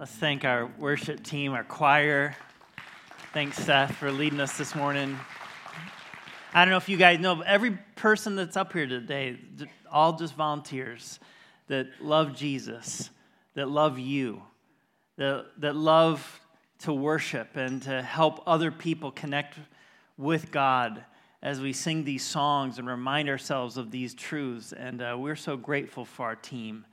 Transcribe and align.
Let's 0.00 0.12
thank 0.12 0.46
our 0.46 0.70
worship 0.78 1.22
team, 1.22 1.52
our 1.52 1.62
choir. 1.62 2.34
Thanks, 3.34 3.58
Seth, 3.58 3.96
for 3.96 4.10
leading 4.10 4.40
us 4.40 4.56
this 4.56 4.74
morning. 4.74 5.14
I 6.54 6.64
don't 6.64 6.70
know 6.70 6.78
if 6.78 6.88
you 6.88 6.96
guys 6.96 7.20
know, 7.20 7.34
but 7.34 7.46
every 7.46 7.72
person 7.96 8.34
that's 8.34 8.56
up 8.56 8.72
here 8.72 8.86
today, 8.86 9.36
all 9.92 10.14
just 10.14 10.32
volunteers 10.32 11.20
that 11.66 11.86
love 12.00 12.34
Jesus, 12.34 13.10
that 13.52 13.68
love 13.68 13.98
you, 13.98 14.40
that, 15.18 15.48
that 15.58 15.76
love 15.76 16.40
to 16.78 16.94
worship 16.94 17.58
and 17.58 17.82
to 17.82 18.00
help 18.00 18.42
other 18.46 18.70
people 18.70 19.10
connect 19.10 19.58
with 20.16 20.50
God 20.50 21.04
as 21.42 21.60
we 21.60 21.74
sing 21.74 22.04
these 22.04 22.24
songs 22.24 22.78
and 22.78 22.88
remind 22.88 23.28
ourselves 23.28 23.76
of 23.76 23.90
these 23.90 24.14
truths. 24.14 24.72
And 24.72 25.02
uh, 25.02 25.16
we're 25.18 25.36
so 25.36 25.58
grateful 25.58 26.06
for 26.06 26.24
our 26.24 26.36
team. 26.36 26.86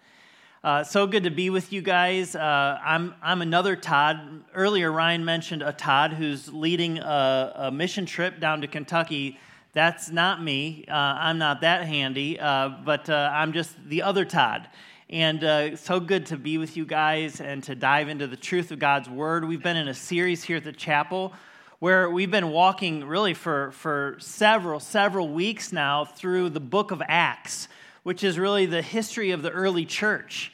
Uh, 0.64 0.84
so 0.84 1.06
good 1.06 1.24
to 1.24 1.30
be 1.30 1.52
with 1.52 1.72
you 1.72 1.84
guys. 1.84 2.36
Uh, 2.36 2.80
I'm, 2.84 3.14
I'm 3.22 3.44
another 3.44 3.76
Todd. 3.76 4.44
Earlier, 4.56 4.92
Ryan 4.92 5.24
mentioned 5.24 5.62
a 5.62 5.72
Todd 5.72 6.14
who's 6.14 6.52
leading 6.52 6.98
a, 6.98 7.54
a 7.56 7.72
mission 7.72 8.08
trip 8.08 8.40
down 8.40 8.62
to 8.62 8.68
Kentucky. 8.68 9.40
That's 9.74 10.10
not 10.10 10.42
me. 10.42 10.86
Uh, 10.88 10.94
I'm 10.96 11.38
not 11.38 11.62
that 11.62 11.86
handy, 11.86 12.40
uh, 12.40 12.70
but 12.84 13.08
uh, 13.08 13.30
I'm 13.32 13.54
just 13.54 13.76
the 13.88 14.02
other 14.02 14.26
Todd. 14.26 14.68
And 15.10 15.78
so 15.80 16.00
good 16.00 16.26
to 16.28 16.38
be 16.38 16.58
with 16.58 16.76
you 16.76 16.86
guys 16.86 17.40
and 17.40 17.64
to 17.64 17.76
dive 17.76 18.10
into 18.10 18.26
the 18.26 18.36
truth 18.36 18.72
of 18.72 18.80
God's 18.80 19.10
Word. 19.10 19.48
We've 19.48 19.64
been 19.64 19.78
in 19.78 19.88
a 19.88 19.94
series 19.94 20.44
here 20.44 20.58
at 20.58 20.64
the 20.64 20.74
chapel 20.74 21.34
where 21.80 22.10
we've 22.10 22.32
been 22.32 22.50
walking 22.50 23.06
really 23.06 23.36
for, 23.36 23.72
for 23.72 24.18
several, 24.20 24.80
several 24.80 25.30
weeks 25.30 25.72
now 25.72 26.04
through 26.04 26.50
the 26.50 26.60
book 26.60 26.90
of 26.90 27.02
Acts 27.08 27.68
which 28.08 28.24
is 28.24 28.40
really 28.40 28.66
the 28.66 28.82
history 28.82 29.32
of 29.32 29.42
the 29.42 29.50
early 29.50 29.84
church. 29.84 30.54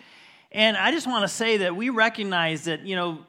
And 0.51 0.75
I 0.75 0.89
just 0.89 1.05
want 1.05 1.21
to 1.21 1.27
say 1.27 1.57
that 1.57 1.75
we 1.75 1.91
recognize 1.91 2.63
that, 2.63 2.83
you 2.83 2.95
know, 2.95 3.19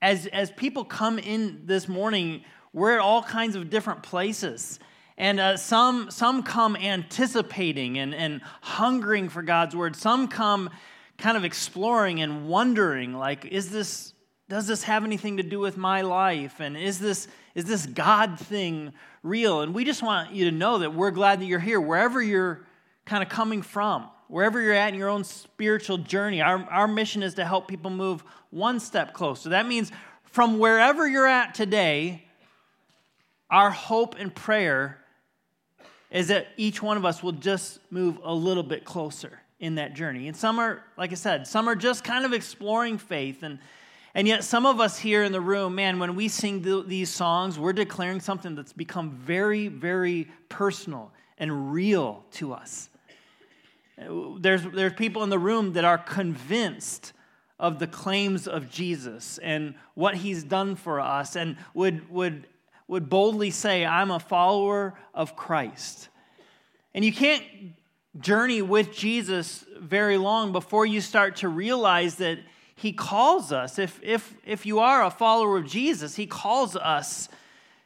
as, 0.00 0.26
as 0.28 0.50
people 0.50 0.82
come 0.82 1.18
in 1.18 1.66
this 1.66 1.86
morning, 1.86 2.42
we're 2.72 2.94
at 2.94 3.00
all 3.00 3.22
kinds 3.22 3.54
of 3.54 3.68
different 3.68 4.02
places. 4.02 4.78
And 5.18 5.38
uh, 5.38 5.58
some, 5.58 6.10
some 6.10 6.42
come 6.42 6.74
anticipating 6.74 7.98
and, 7.98 8.14
and 8.14 8.40
hungering 8.62 9.28
for 9.28 9.42
God's 9.42 9.76
word. 9.76 9.94
Some 9.94 10.28
come 10.28 10.70
kind 11.18 11.36
of 11.36 11.44
exploring 11.44 12.22
and 12.22 12.48
wondering, 12.48 13.12
like, 13.12 13.44
is 13.44 13.70
this, 13.70 14.14
does 14.48 14.66
this 14.66 14.84
have 14.84 15.04
anything 15.04 15.36
to 15.36 15.42
do 15.42 15.60
with 15.60 15.76
my 15.76 16.00
life? 16.00 16.60
And 16.60 16.78
is 16.78 16.98
this, 16.98 17.28
is 17.54 17.66
this 17.66 17.84
God 17.84 18.40
thing 18.40 18.94
real? 19.22 19.60
And 19.60 19.74
we 19.74 19.84
just 19.84 20.02
want 20.02 20.32
you 20.32 20.46
to 20.46 20.50
know 20.50 20.78
that 20.78 20.94
we're 20.94 21.10
glad 21.10 21.42
that 21.42 21.44
you're 21.44 21.60
here, 21.60 21.78
wherever 21.78 22.22
you're 22.22 22.64
kind 23.06 23.22
of 23.22 23.28
coming 23.28 23.62
from. 23.62 24.08
Wherever 24.28 24.60
you're 24.60 24.74
at 24.74 24.92
in 24.92 24.98
your 24.98 25.08
own 25.08 25.24
spiritual 25.24 25.98
journey, 25.98 26.42
our, 26.42 26.58
our 26.70 26.88
mission 26.88 27.22
is 27.22 27.34
to 27.34 27.44
help 27.44 27.68
people 27.68 27.90
move 27.90 28.22
one 28.50 28.80
step 28.80 29.14
closer. 29.14 29.50
That 29.50 29.66
means 29.66 29.92
from 30.24 30.58
wherever 30.58 31.08
you're 31.08 31.26
at 31.26 31.54
today, 31.54 32.24
our 33.48 33.70
hope 33.70 34.16
and 34.18 34.34
prayer 34.34 34.98
is 36.10 36.28
that 36.28 36.48
each 36.56 36.82
one 36.82 36.96
of 36.96 37.04
us 37.04 37.22
will 37.22 37.32
just 37.32 37.78
move 37.90 38.18
a 38.22 38.34
little 38.34 38.62
bit 38.62 38.84
closer 38.84 39.40
in 39.60 39.76
that 39.76 39.94
journey. 39.94 40.28
And 40.28 40.36
some 40.36 40.58
are, 40.58 40.82
like 40.98 41.12
I 41.12 41.14
said, 41.14 41.46
some 41.46 41.68
are 41.68 41.76
just 41.76 42.04
kind 42.04 42.24
of 42.24 42.32
exploring 42.32 42.98
faith. 42.98 43.42
And, 43.42 43.58
and 44.14 44.26
yet, 44.26 44.44
some 44.44 44.66
of 44.66 44.80
us 44.80 44.98
here 44.98 45.22
in 45.22 45.32
the 45.32 45.40
room, 45.40 45.74
man, 45.74 45.98
when 45.98 46.16
we 46.16 46.28
sing 46.28 46.62
th- 46.62 46.86
these 46.86 47.10
songs, 47.10 47.58
we're 47.58 47.72
declaring 47.72 48.20
something 48.20 48.54
that's 48.54 48.72
become 48.72 49.12
very, 49.12 49.68
very 49.68 50.28
personal 50.48 51.12
and 51.38 51.72
real 51.72 52.24
to 52.32 52.52
us. 52.52 52.88
There's, 53.98 54.62
there's 54.62 54.92
people 54.92 55.22
in 55.22 55.30
the 55.30 55.38
room 55.38 55.72
that 55.72 55.84
are 55.84 55.98
convinced 55.98 57.12
of 57.58 57.78
the 57.78 57.86
claims 57.86 58.46
of 58.46 58.70
Jesus 58.70 59.38
and 59.38 59.74
what 59.94 60.16
he's 60.16 60.44
done 60.44 60.76
for 60.76 61.00
us 61.00 61.36
and 61.36 61.56
would, 61.72 62.10
would, 62.10 62.46
would 62.86 63.08
boldly 63.08 63.50
say, 63.50 63.86
I'm 63.86 64.10
a 64.10 64.20
follower 64.20 64.94
of 65.14 65.36
Christ. 65.36 66.10
And 66.94 67.04
you 67.04 67.12
can't 67.12 67.42
journey 68.20 68.62
with 68.62 68.92
Jesus 68.92 69.64
very 69.78 70.18
long 70.18 70.52
before 70.52 70.86
you 70.86 71.00
start 71.00 71.36
to 71.36 71.48
realize 71.48 72.16
that 72.16 72.38
he 72.74 72.92
calls 72.92 73.52
us. 73.52 73.78
If, 73.78 73.98
if, 74.02 74.34
if 74.44 74.66
you 74.66 74.80
are 74.80 75.04
a 75.04 75.10
follower 75.10 75.56
of 75.56 75.66
Jesus, 75.66 76.16
he 76.16 76.26
calls 76.26 76.76
us 76.76 77.28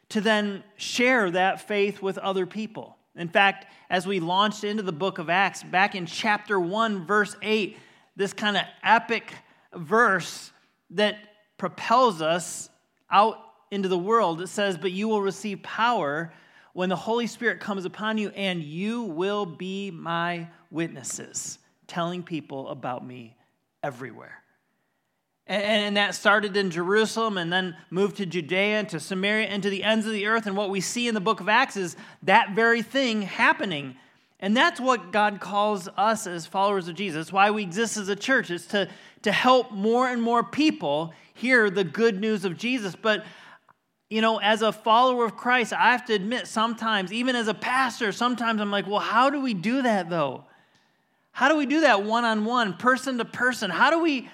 to 0.08 0.20
then 0.20 0.64
share 0.76 1.30
that 1.30 1.60
faith 1.60 2.02
with 2.02 2.18
other 2.18 2.46
people. 2.46 2.96
In 3.16 3.28
fact, 3.28 3.66
as 3.88 4.06
we 4.06 4.20
launched 4.20 4.64
into 4.64 4.82
the 4.82 4.92
book 4.92 5.18
of 5.18 5.28
Acts, 5.28 5.62
back 5.62 5.94
in 5.94 6.06
chapter 6.06 6.60
1, 6.60 7.06
verse 7.06 7.36
8, 7.42 7.76
this 8.16 8.32
kind 8.32 8.56
of 8.56 8.62
epic 8.82 9.32
verse 9.74 10.52
that 10.90 11.16
propels 11.58 12.22
us 12.22 12.70
out 13.10 13.38
into 13.70 13.88
the 13.88 13.98
world, 13.98 14.40
it 14.40 14.48
says, 14.48 14.78
But 14.78 14.92
you 14.92 15.08
will 15.08 15.22
receive 15.22 15.62
power 15.62 16.32
when 16.72 16.88
the 16.88 16.96
Holy 16.96 17.26
Spirit 17.26 17.60
comes 17.60 17.84
upon 17.84 18.16
you, 18.16 18.30
and 18.30 18.62
you 18.62 19.02
will 19.02 19.44
be 19.44 19.90
my 19.90 20.48
witnesses, 20.70 21.58
telling 21.86 22.22
people 22.22 22.68
about 22.68 23.04
me 23.04 23.36
everywhere. 23.82 24.39
And, 25.50 25.96
that 25.96 26.14
started 26.14 26.56
in 26.56 26.70
Jerusalem 26.70 27.36
and 27.36 27.52
then 27.52 27.76
moved 27.90 28.18
to 28.18 28.26
Judea 28.26 28.78
and 28.78 28.88
to 28.90 29.00
Samaria 29.00 29.48
and 29.48 29.60
to 29.64 29.68
the 29.68 29.82
ends 29.82 30.06
of 30.06 30.12
the 30.12 30.26
earth. 30.26 30.46
And 30.46 30.56
what 30.56 30.70
we 30.70 30.80
see 30.80 31.08
in 31.08 31.14
the 31.14 31.20
book 31.20 31.40
of 31.40 31.48
Acts 31.48 31.76
is 31.76 31.96
that 32.22 32.52
very 32.54 32.82
thing 32.82 33.22
happening. 33.22 33.96
And 34.38 34.56
that's 34.56 34.78
what 34.78 35.10
God 35.10 35.40
calls 35.40 35.88
us 35.96 36.28
as 36.28 36.46
followers 36.46 36.86
of 36.86 36.94
Jesus. 36.94 37.32
Why 37.32 37.50
we 37.50 37.64
exist 37.64 37.96
as 37.96 38.08
a 38.08 38.14
church, 38.14 38.52
is 38.52 38.64
to, 38.66 38.88
to 39.22 39.32
help 39.32 39.72
more 39.72 40.08
and 40.08 40.22
more 40.22 40.44
people 40.44 41.12
hear 41.34 41.68
the 41.68 41.82
good 41.82 42.20
news 42.20 42.44
of 42.44 42.56
Jesus. 42.56 42.94
But, 42.94 43.24
you 44.08 44.20
know, 44.20 44.38
as 44.38 44.62
a 44.62 44.70
follower 44.70 45.24
of 45.24 45.36
Christ, 45.36 45.72
I 45.72 45.90
have 45.90 46.04
to 46.04 46.14
admit, 46.14 46.46
sometimes, 46.46 47.12
even 47.12 47.34
as 47.34 47.48
a 47.48 47.54
pastor, 47.54 48.12
sometimes 48.12 48.60
I'm 48.60 48.70
like, 48.70 48.86
well, 48.86 49.00
how 49.00 49.30
do 49.30 49.40
we 49.40 49.54
do 49.54 49.82
that 49.82 50.08
though? 50.08 50.44
How 51.32 51.48
do 51.48 51.56
we 51.56 51.66
do 51.66 51.80
that 51.80 52.04
one 52.04 52.24
on 52.24 52.44
one, 52.44 52.74
person 52.74 53.18
to 53.18 53.24
person? 53.24 53.70
How 53.70 53.90
do 53.90 54.00
we 54.00 54.28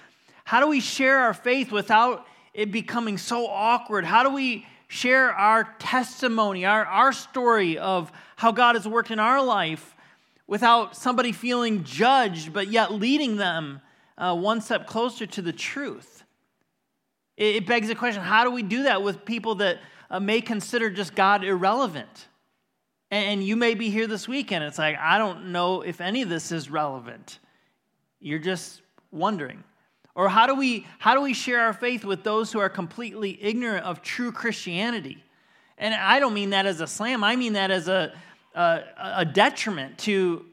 how 0.47 0.61
do 0.61 0.69
we 0.69 0.79
share 0.79 1.19
our 1.19 1.34
faith 1.34 1.73
without 1.73 2.25
it 2.55 2.71
becoming 2.71 3.19
so 3.19 3.49
awkward? 3.49 4.05
How 4.05 4.23
do 4.23 4.33
we 4.33 4.65
share 4.87 5.33
our 5.33 5.65
testimony, 5.81 6.65
our, 6.65 6.84
our 6.87 7.12
story 7.12 7.79
of 7.79 8.12
how 8.37 8.53
God 8.53 8.77
has 8.77 8.87
worked 8.87 9.11
in 9.11 9.19
our 9.19 9.43
life 9.43 9.97
without 10.47 10.97
somebody 10.97 11.33
feeling 11.33 11.83
judged, 11.83 12.53
but 12.53 12.69
yet 12.69 12.93
leading 12.93 13.34
them 13.34 13.81
uh, 14.17 14.37
one 14.37 14.61
step 14.61 14.87
closer 14.87 15.27
to 15.27 15.43
the 15.43 15.53
truth? 15.53 16.23
It, 17.37 17.57
it, 17.57 17.67
begs 17.67 17.89
the 17.89 17.97
question 17.97 18.23
how 18.23 18.45
do 18.45 18.53
we 18.53 18.63
do 18.63 18.84
that 18.84 19.03
with 19.03 19.25
people 19.25 19.57
that 19.57 19.81
uh, 20.09 20.21
may 20.21 20.41
consider 20.41 20.91
just 20.91 21.17
God 21.17 21.43
irrelevant? 21.43 22.28
And 23.11 23.43
you 23.43 23.57
may 23.57 23.75
be 23.75 23.91
here 23.91 24.07
this 24.07 24.28
weekend. 24.28 24.63
It's 24.63 24.78
like, 24.78 24.97
I 24.97 25.19
don't 25.19 25.47
know 25.47 25.83
if 25.83 26.01
any 26.01 26.23
of 26.23 26.28
this 26.28 26.53
is 26.53 26.71
relevant. 26.71 27.41
You're 28.21 28.39
just 28.39 28.83
wondering. 29.11 29.65
Or 30.16 30.31
how 30.31 30.47
do 30.47 30.54
we 30.54 30.87
how 30.99 31.15
do 31.15 31.21
we 31.21 31.34
share 31.34 31.60
our 31.60 31.75
faith 31.75 32.03
with 32.03 32.25
those 32.25 32.50
who 32.50 32.59
are 32.59 32.71
completely 32.71 33.38
ignorant 33.41 33.84
of 33.84 34.00
true 34.00 34.32
Christianity? 34.32 35.22
And 35.77 35.94
I 35.94 36.19
don't 36.19 36.32
mean 36.32 36.50
that 36.50 36.65
as 36.65 36.81
a 36.81 36.87
slam. 36.87 37.22
I 37.22 37.37
mean 37.37 37.53
that 37.53 37.71
as 37.71 37.87
a 37.87 38.15
a, 38.54 38.81
a 38.97 39.25
detriment 39.27 39.99
to 39.99 40.47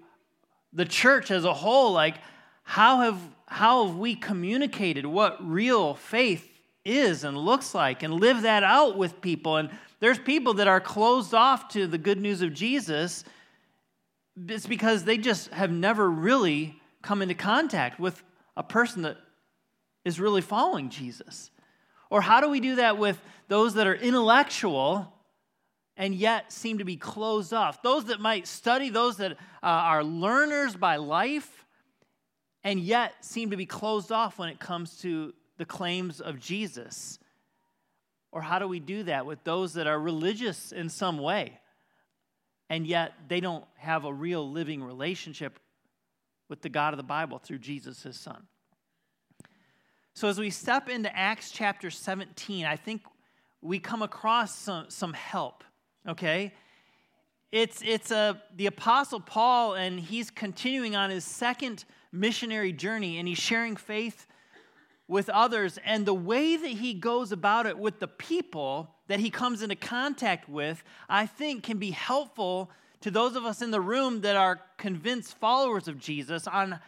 the 0.74 0.84
church 0.84 1.31
as 1.31 1.46
a 1.46 1.53
whole. 1.53 1.94
Like 1.94 2.16
how 2.63 3.00
have 3.00 3.19
how 3.47 3.88
have 3.88 3.96
we 3.96 4.16
communicated 4.16 5.06
what 5.06 5.38
real 5.40 5.94
faith 5.94 6.45
is 6.84 7.24
and 7.24 7.38
looks 7.38 7.74
like 7.74 8.03
and 8.03 8.13
live 8.13 8.41
that 8.41 8.63
out 8.63 8.97
with 8.97 9.22
people? 9.22 9.56
And 9.56 9.69
there's 10.01 10.19
people 10.19 10.56
that 10.56 10.68
are 10.68 10.81
closed 10.81 11.34
off 11.34 11.69
to 11.69 11.88
the 11.88 11.97
good 11.97 12.19
news 12.19 12.41
of 12.41 12.53
Jesus. 12.53 13.24
It's 14.50 14.68
because 14.68 15.06
they 15.06 15.18
just 15.18 15.51
have 15.51 15.72
never 15.72 16.09
really 16.09 16.75
come 17.01 17.22
into 17.22 17.35
contact 17.35 17.97
with 17.97 18.22
a 18.57 18.63
person 18.63 19.03
that 19.03 19.18
is 20.06 20.19
really 20.19 20.41
following 20.41 20.90
Jesus? 20.90 21.52
Or 22.10 22.22
how 22.22 22.42
do 22.42 22.50
we 22.50 22.60
do 22.60 22.75
that 22.75 22.98
with 22.98 23.19
those 23.48 23.74
that 23.75 23.88
are 23.88 23.95
intellectual 23.95 25.12
and 25.98 26.13
yet 26.13 26.51
seem 26.51 26.78
to 26.78 26.86
be 26.86 26.95
closed 26.95 27.54
off? 27.54 27.81
Those 27.81 28.06
that 28.06 28.19
might 28.19 28.48
study, 28.48 28.89
those 28.89 29.18
that 29.18 29.31
uh, 29.31 29.36
are 29.62 30.04
learners 30.04 30.75
by 30.75 30.98
life, 30.98 31.66
and 32.63 32.80
yet 32.80 33.13
seem 33.25 33.51
to 33.51 33.57
be 33.57 33.66
closed 33.66 34.12
off 34.12 34.39
when 34.39 34.50
it 34.50 34.60
comes 34.60 35.00
to 35.01 35.33
the 35.57 35.66
claims 35.66 36.22
of 36.22 36.39
Jesus? 36.39 37.19
Or 38.31 38.42
how 38.42 38.60
do 38.60 38.68
we 38.68 38.80
do 38.80 39.04
that 39.04 39.25
with 39.25 39.44
those 39.44 39.74
that 39.74 39.88
are 39.88 40.00
religious 40.00 40.72
in 40.72 40.89
some 40.89 41.18
way, 41.18 41.60
and 42.69 42.88
yet 42.88 43.13
they 43.28 43.39
don't 43.39 43.66
have 43.78 44.06
a 44.06 44.13
real 44.13 44.50
living 44.50 44.83
relationship 44.83 45.60
with 46.50 46.62
the 46.62 46.69
God 46.69 46.94
of 46.94 46.98
the 46.98 47.04
Bible 47.04 47.38
through 47.38 47.60
Jesus, 47.60 48.04
his 48.04 48.19
son? 48.19 48.48
So, 50.15 50.27
as 50.27 50.38
we 50.38 50.51
step 50.51 50.89
into 50.89 51.13
Acts 51.15 51.50
chapter 51.50 51.89
17, 51.89 52.65
I 52.65 52.75
think 52.75 53.01
we 53.62 53.80
come 53.80 54.04
across 54.04 54.56
some, 54.56 54.86
some 54.89 55.12
help, 55.13 55.63
okay? 56.07 56.54
It's, 57.51 57.81
it's 57.83 58.12
a, 58.12 58.39
the 58.56 58.68
Apostle 58.68 59.19
Paul, 59.19 59.74
and 59.74 60.00
he's 60.00 60.30
continuing 60.30 60.95
on 60.95 61.10
his 61.10 61.25
second 61.25 61.86
missionary 62.12 62.71
journey, 62.71 63.18
and 63.18 63.27
he's 63.27 63.39
sharing 63.39 63.75
faith 63.75 64.27
with 65.07 65.30
others. 65.30 65.80
And 65.83 66.06
the 66.06 66.13
way 66.13 66.57
that 66.57 66.68
he 66.68 66.94
goes 66.94 67.31
about 67.31 67.66
it 67.66 67.80
with 67.80 68.00
the 68.00 68.07
people 68.07 68.92
that 69.07 69.19
he 69.19 69.31
comes 69.31 69.63
into 69.63 69.75
contact 69.75 70.48
with, 70.48 70.83
I 71.09 71.25
think 71.25 71.63
can 71.63 71.80
be 71.80 71.89
helpful 71.89 72.69
to 73.01 73.09
those 73.09 73.36
of 73.36 73.45
us 73.45 73.63
in 73.63 73.71
the 73.71 73.81
room 73.81 74.21
that 74.21 74.36
are 74.36 74.62
convinced 74.77 75.39
followers 75.39 75.88
of 75.88 75.98
Jesus 75.98 76.45
on 76.45 76.80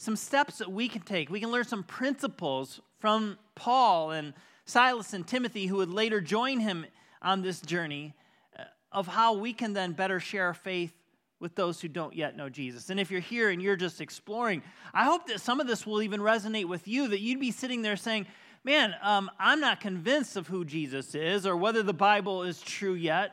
some 0.00 0.16
steps 0.16 0.56
that 0.58 0.72
we 0.72 0.88
can 0.88 1.02
take. 1.02 1.28
We 1.28 1.40
can 1.40 1.50
learn 1.50 1.64
some 1.64 1.82
principles 1.82 2.80
from 3.00 3.38
Paul 3.54 4.12
and 4.12 4.32
Silas 4.64 5.12
and 5.12 5.26
Timothy, 5.26 5.66
who 5.66 5.76
would 5.76 5.90
later 5.90 6.22
join 6.22 6.58
him 6.58 6.86
on 7.20 7.42
this 7.42 7.60
journey, 7.60 8.14
uh, 8.58 8.62
of 8.92 9.06
how 9.06 9.34
we 9.34 9.52
can 9.52 9.74
then 9.74 9.92
better 9.92 10.18
share 10.18 10.46
our 10.46 10.54
faith 10.54 10.94
with 11.38 11.54
those 11.54 11.82
who 11.82 11.88
don't 11.88 12.16
yet 12.16 12.34
know 12.34 12.48
Jesus. 12.48 12.88
And 12.88 12.98
if 12.98 13.10
you're 13.10 13.20
here 13.20 13.50
and 13.50 13.60
you're 13.60 13.76
just 13.76 14.00
exploring, 14.00 14.62
I 14.94 15.04
hope 15.04 15.26
that 15.26 15.38
some 15.38 15.60
of 15.60 15.66
this 15.66 15.86
will 15.86 16.00
even 16.00 16.20
resonate 16.20 16.64
with 16.64 16.88
you, 16.88 17.08
that 17.08 17.20
you'd 17.20 17.38
be 17.38 17.50
sitting 17.50 17.82
there 17.82 17.96
saying, 17.96 18.26
Man, 18.64 18.94
um, 19.02 19.30
I'm 19.38 19.60
not 19.60 19.80
convinced 19.80 20.34
of 20.34 20.46
who 20.46 20.64
Jesus 20.64 21.14
is 21.14 21.46
or 21.46 21.58
whether 21.58 21.82
the 21.82 21.92
Bible 21.92 22.42
is 22.44 22.62
true 22.62 22.94
yet. 22.94 23.32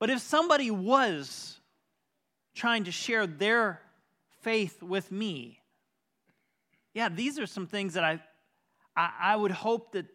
But 0.00 0.10
if 0.10 0.18
somebody 0.18 0.72
was 0.72 1.60
trying 2.54 2.84
to 2.84 2.92
share 2.92 3.28
their 3.28 3.82
faith 4.42 4.82
with 4.82 5.10
me, 5.10 5.60
yeah, 6.94 7.08
these 7.08 7.38
are 7.38 7.46
some 7.46 7.66
things 7.66 7.94
that 7.94 8.04
I, 8.04 8.20
I, 8.96 9.10
I 9.20 9.36
would 9.36 9.50
hope 9.50 9.92
that 9.92 10.06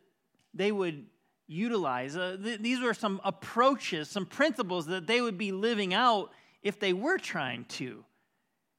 they 0.54 0.72
would 0.72 1.06
utilize. 1.48 2.16
Uh, 2.16 2.38
th- 2.42 2.60
these 2.60 2.80
are 2.84 2.94
some 2.94 3.20
approaches, 3.24 4.10
some 4.10 4.26
principles 4.26 4.86
that 4.88 5.08
they 5.08 5.22
would 5.22 5.38
be 5.38 5.52
living 5.52 5.94
out 5.94 6.32
if 6.62 6.80
they 6.80 6.94
were 6.94 7.18
trying 7.18 7.66
to 7.66 8.04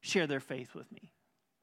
share 0.01 0.27
their 0.27 0.41
faith 0.41 0.75
with 0.75 0.91
me. 0.93 1.13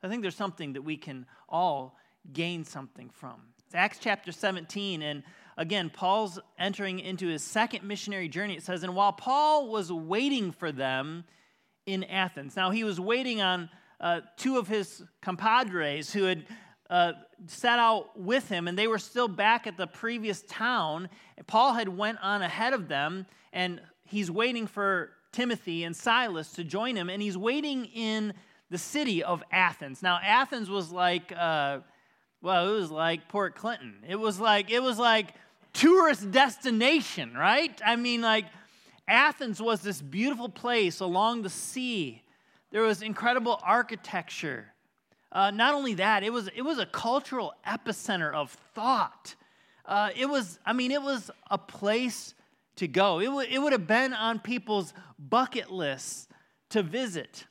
I 0.04 0.10
think 0.10 0.22
there's 0.22 0.36
something 0.36 0.74
that 0.74 0.82
we 0.82 0.98
can 0.98 1.26
all 1.48 1.98
gain 2.32 2.64
something 2.64 3.10
from. 3.10 3.42
It's 3.66 3.76
Acts 3.76 3.98
chapter 4.00 4.32
17, 4.32 5.02
and 5.02 5.24
again, 5.58 5.90
Paul's 5.90 6.40
entering 6.60 7.00
into 7.00 7.28
his 7.28 7.44
second 7.44 7.84
missionary 7.84 8.28
journey. 8.28 8.56
It 8.56 8.64
says, 8.64 8.84
And 8.84 8.96
while 8.96 9.14
Paul 9.14 9.70
was 9.70 9.92
waiting 9.92 10.52
for 10.52 10.72
them 10.72 11.24
in 11.86 12.04
Athens, 12.06 12.56
now 12.56 12.72
he 12.72 12.84
was 12.84 13.00
waiting 13.00 13.42
on 13.42 13.70
uh, 14.00 14.22
two 14.38 14.58
of 14.58 14.68
his 14.68 15.04
compadres 15.22 16.12
who 16.12 16.24
had 16.24 16.46
uh, 16.90 17.14
set 17.48 17.80
out 17.80 18.20
with 18.20 18.50
him, 18.50 18.68
and 18.68 18.78
they 18.78 18.88
were 18.88 19.00
still 19.00 19.28
back 19.28 19.68
at 19.68 19.78
the 19.78 19.88
previous 19.88 20.44
town. 20.44 21.10
Paul 21.48 21.74
had 21.74 21.90
went 21.90 22.20
on 22.22 22.42
ahead 22.42 22.74
of 22.74 22.88
them, 22.88 23.26
and 23.54 23.82
he's 24.04 24.30
waiting 24.30 24.68
for 24.68 25.12
Timothy 25.32 25.84
and 25.84 25.96
Silas 25.96 26.52
to 26.54 26.64
join 26.64 26.96
him, 26.96 27.10
and 27.10 27.22
he's 27.22 27.38
waiting 27.38 27.86
in 27.86 28.34
the 28.70 28.78
city 28.78 29.24
of 29.24 29.44
Athens. 29.52 30.02
Now, 30.02 30.20
Athens 30.24 30.70
was 30.70 30.92
like, 30.92 31.34
uh, 31.36 31.80
well, 32.42 32.70
it 32.70 32.80
was 32.80 32.92
like 32.92 33.28
Port 33.30 33.56
Clinton. 33.56 33.96
It 34.08 34.18
was 34.18 34.40
like 34.40 34.70
it 34.70 34.82
was 34.82 35.00
like 35.00 35.34
tourist 35.74 36.32
destination, 36.32 37.34
right? 37.34 37.80
I 37.84 37.96
mean, 37.96 38.22
like 38.22 38.46
Athens 39.08 39.62
was 39.62 39.82
this 39.82 40.02
beautiful 40.02 40.50
place 40.50 41.00
along 41.00 41.42
the 41.42 41.50
sea. 41.50 42.24
There 42.72 42.82
was 42.82 43.02
incredible 43.02 43.60
architecture. 43.64 44.74
Uh, 45.32 45.52
not 45.52 45.76
only 45.76 45.96
that, 45.96 46.24
it 46.24 46.32
was, 46.32 46.50
it 46.56 46.62
was 46.62 46.80
a 46.80 46.86
cultural 46.86 47.54
epicenter 47.68 48.34
of 48.34 48.52
thought. 48.74 49.36
Uh, 49.86 50.10
it 50.16 50.28
was, 50.28 50.60
I 50.66 50.74
mean, 50.74 50.92
it 50.92 51.02
was 51.02 51.30
a 51.52 51.58
place 51.58 52.34
to 52.78 52.88
go. 52.88 53.20
It, 53.20 53.26
w- 53.26 53.48
it 53.50 53.60
would 53.60 53.74
have 53.74 53.88
been 53.88 54.14
on 54.14 54.40
people's 54.40 54.94
bucket 55.20 55.72
lists 55.72 56.28
to 56.70 56.82
visit. 56.82 57.46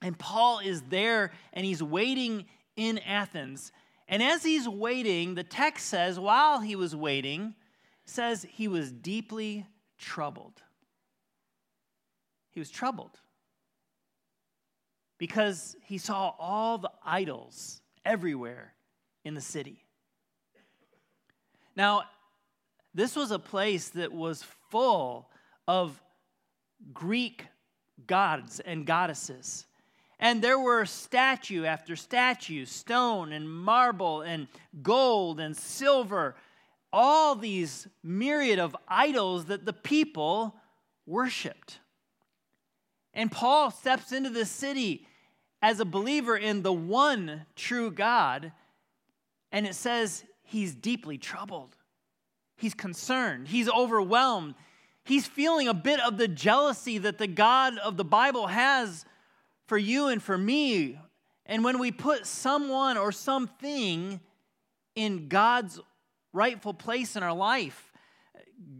And 0.00 0.18
Paul 0.18 0.60
is 0.60 0.82
there 0.82 1.32
and 1.52 1.66
he's 1.66 1.82
waiting 1.82 2.46
in 2.76 2.98
Athens. 2.98 3.72
And 4.06 4.22
as 4.22 4.42
he's 4.42 4.68
waiting, 4.68 5.34
the 5.34 5.44
text 5.44 5.86
says, 5.86 6.18
while 6.18 6.60
he 6.60 6.76
was 6.76 6.96
waiting, 6.96 7.54
says 8.06 8.46
he 8.48 8.68
was 8.68 8.90
deeply 8.90 9.66
troubled. 9.98 10.62
He 12.58 12.60
was 12.60 12.70
troubled 12.72 13.20
because 15.16 15.76
he 15.84 15.96
saw 15.96 16.34
all 16.40 16.76
the 16.76 16.90
idols 17.04 17.80
everywhere 18.04 18.74
in 19.24 19.34
the 19.34 19.40
city. 19.40 19.84
Now, 21.76 22.02
this 22.92 23.14
was 23.14 23.30
a 23.30 23.38
place 23.38 23.90
that 23.90 24.12
was 24.12 24.42
full 24.72 25.30
of 25.68 26.02
Greek 26.92 27.46
gods 28.08 28.58
and 28.58 28.84
goddesses. 28.84 29.64
And 30.18 30.42
there 30.42 30.58
were 30.58 30.84
statue 30.84 31.64
after 31.64 31.94
statue, 31.94 32.64
stone 32.64 33.30
and 33.32 33.48
marble 33.48 34.22
and 34.22 34.48
gold 34.82 35.38
and 35.38 35.56
silver, 35.56 36.34
all 36.92 37.36
these 37.36 37.86
myriad 38.02 38.58
of 38.58 38.74
idols 38.88 39.44
that 39.44 39.64
the 39.64 39.72
people 39.72 40.56
worshiped. 41.06 41.78
And 43.14 43.30
Paul 43.30 43.70
steps 43.70 44.12
into 44.12 44.30
the 44.30 44.44
city 44.44 45.06
as 45.60 45.80
a 45.80 45.84
believer 45.84 46.36
in 46.36 46.62
the 46.62 46.72
one 46.72 47.46
true 47.56 47.90
God, 47.90 48.52
and 49.50 49.66
it 49.66 49.74
says 49.74 50.24
he's 50.42 50.74
deeply 50.74 51.18
troubled. 51.18 51.76
He's 52.56 52.74
concerned. 52.74 53.48
He's 53.48 53.68
overwhelmed. 53.68 54.54
He's 55.04 55.26
feeling 55.26 55.68
a 55.68 55.74
bit 55.74 56.00
of 56.00 56.18
the 56.18 56.28
jealousy 56.28 56.98
that 56.98 57.18
the 57.18 57.26
God 57.26 57.78
of 57.78 57.96
the 57.96 58.04
Bible 58.04 58.46
has 58.46 59.04
for 59.66 59.78
you 59.78 60.08
and 60.08 60.22
for 60.22 60.36
me. 60.36 60.98
And 61.46 61.64
when 61.64 61.78
we 61.78 61.92
put 61.92 62.26
someone 62.26 62.98
or 62.98 63.10
something 63.10 64.20
in 64.94 65.28
God's 65.28 65.80
rightful 66.32 66.74
place 66.74 67.16
in 67.16 67.22
our 67.22 67.32
life, 67.32 67.92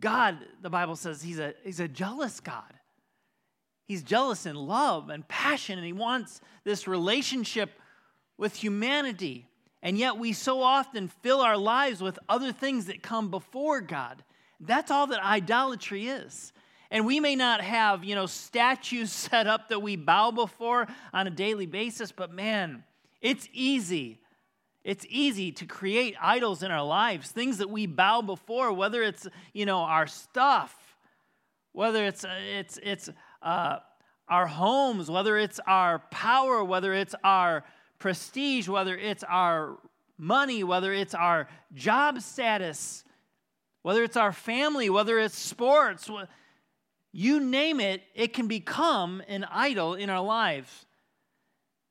God, 0.00 0.38
the 0.60 0.70
Bible 0.70 0.96
says, 0.96 1.22
He's 1.22 1.38
a, 1.38 1.54
he's 1.64 1.80
a 1.80 1.88
jealous 1.88 2.40
God. 2.40 2.74
He's 3.88 4.02
jealous 4.02 4.44
in 4.44 4.54
love 4.54 5.08
and 5.08 5.26
passion, 5.26 5.78
and 5.78 5.86
he 5.86 5.94
wants 5.94 6.42
this 6.62 6.86
relationship 6.86 7.70
with 8.36 8.54
humanity. 8.54 9.46
And 9.82 9.96
yet, 9.96 10.18
we 10.18 10.34
so 10.34 10.60
often 10.60 11.08
fill 11.08 11.40
our 11.40 11.56
lives 11.56 12.02
with 12.02 12.18
other 12.28 12.52
things 12.52 12.84
that 12.86 13.02
come 13.02 13.30
before 13.30 13.80
God. 13.80 14.22
That's 14.60 14.90
all 14.90 15.06
that 15.06 15.24
idolatry 15.24 16.06
is. 16.06 16.52
And 16.90 17.06
we 17.06 17.18
may 17.18 17.34
not 17.34 17.62
have, 17.62 18.04
you 18.04 18.14
know, 18.14 18.26
statues 18.26 19.10
set 19.30 19.46
up 19.46 19.70
that 19.70 19.80
we 19.80 19.96
bow 19.96 20.32
before 20.32 20.86
on 21.14 21.26
a 21.26 21.30
daily 21.30 21.66
basis, 21.66 22.12
but 22.12 22.30
man, 22.30 22.84
it's 23.22 23.48
easy. 23.54 24.18
It's 24.84 25.06
easy 25.08 25.50
to 25.52 25.64
create 25.64 26.14
idols 26.20 26.62
in 26.62 26.70
our 26.70 26.84
lives, 26.84 27.30
things 27.30 27.58
that 27.58 27.70
we 27.70 27.86
bow 27.86 28.20
before, 28.20 28.70
whether 28.72 29.02
it's, 29.02 29.26
you 29.54 29.64
know, 29.64 29.78
our 29.78 30.06
stuff, 30.06 30.96
whether 31.72 32.04
it's, 32.04 32.24
uh, 32.24 32.38
it's, 32.38 32.78
it's 32.82 33.10
uh, 33.42 33.78
our 34.28 34.46
homes, 34.46 35.10
whether 35.10 35.36
it's 35.38 35.60
our 35.66 36.00
power, 36.10 36.62
whether 36.62 36.92
it's 36.92 37.14
our 37.24 37.64
prestige, 37.98 38.68
whether 38.68 38.96
it's 38.96 39.24
our 39.24 39.78
money, 40.18 40.64
whether 40.64 40.92
it's 40.92 41.14
our 41.14 41.48
job 41.74 42.20
status, 42.20 43.04
whether 43.82 44.02
it's 44.02 44.16
our 44.16 44.32
family, 44.32 44.90
whether 44.90 45.18
it's 45.18 45.38
sports, 45.38 46.10
you 47.12 47.40
name 47.40 47.80
it, 47.80 48.02
it 48.14 48.32
can 48.32 48.48
become 48.48 49.22
an 49.28 49.44
idol 49.44 49.94
in 49.94 50.10
our 50.10 50.20
lives. 50.20 50.86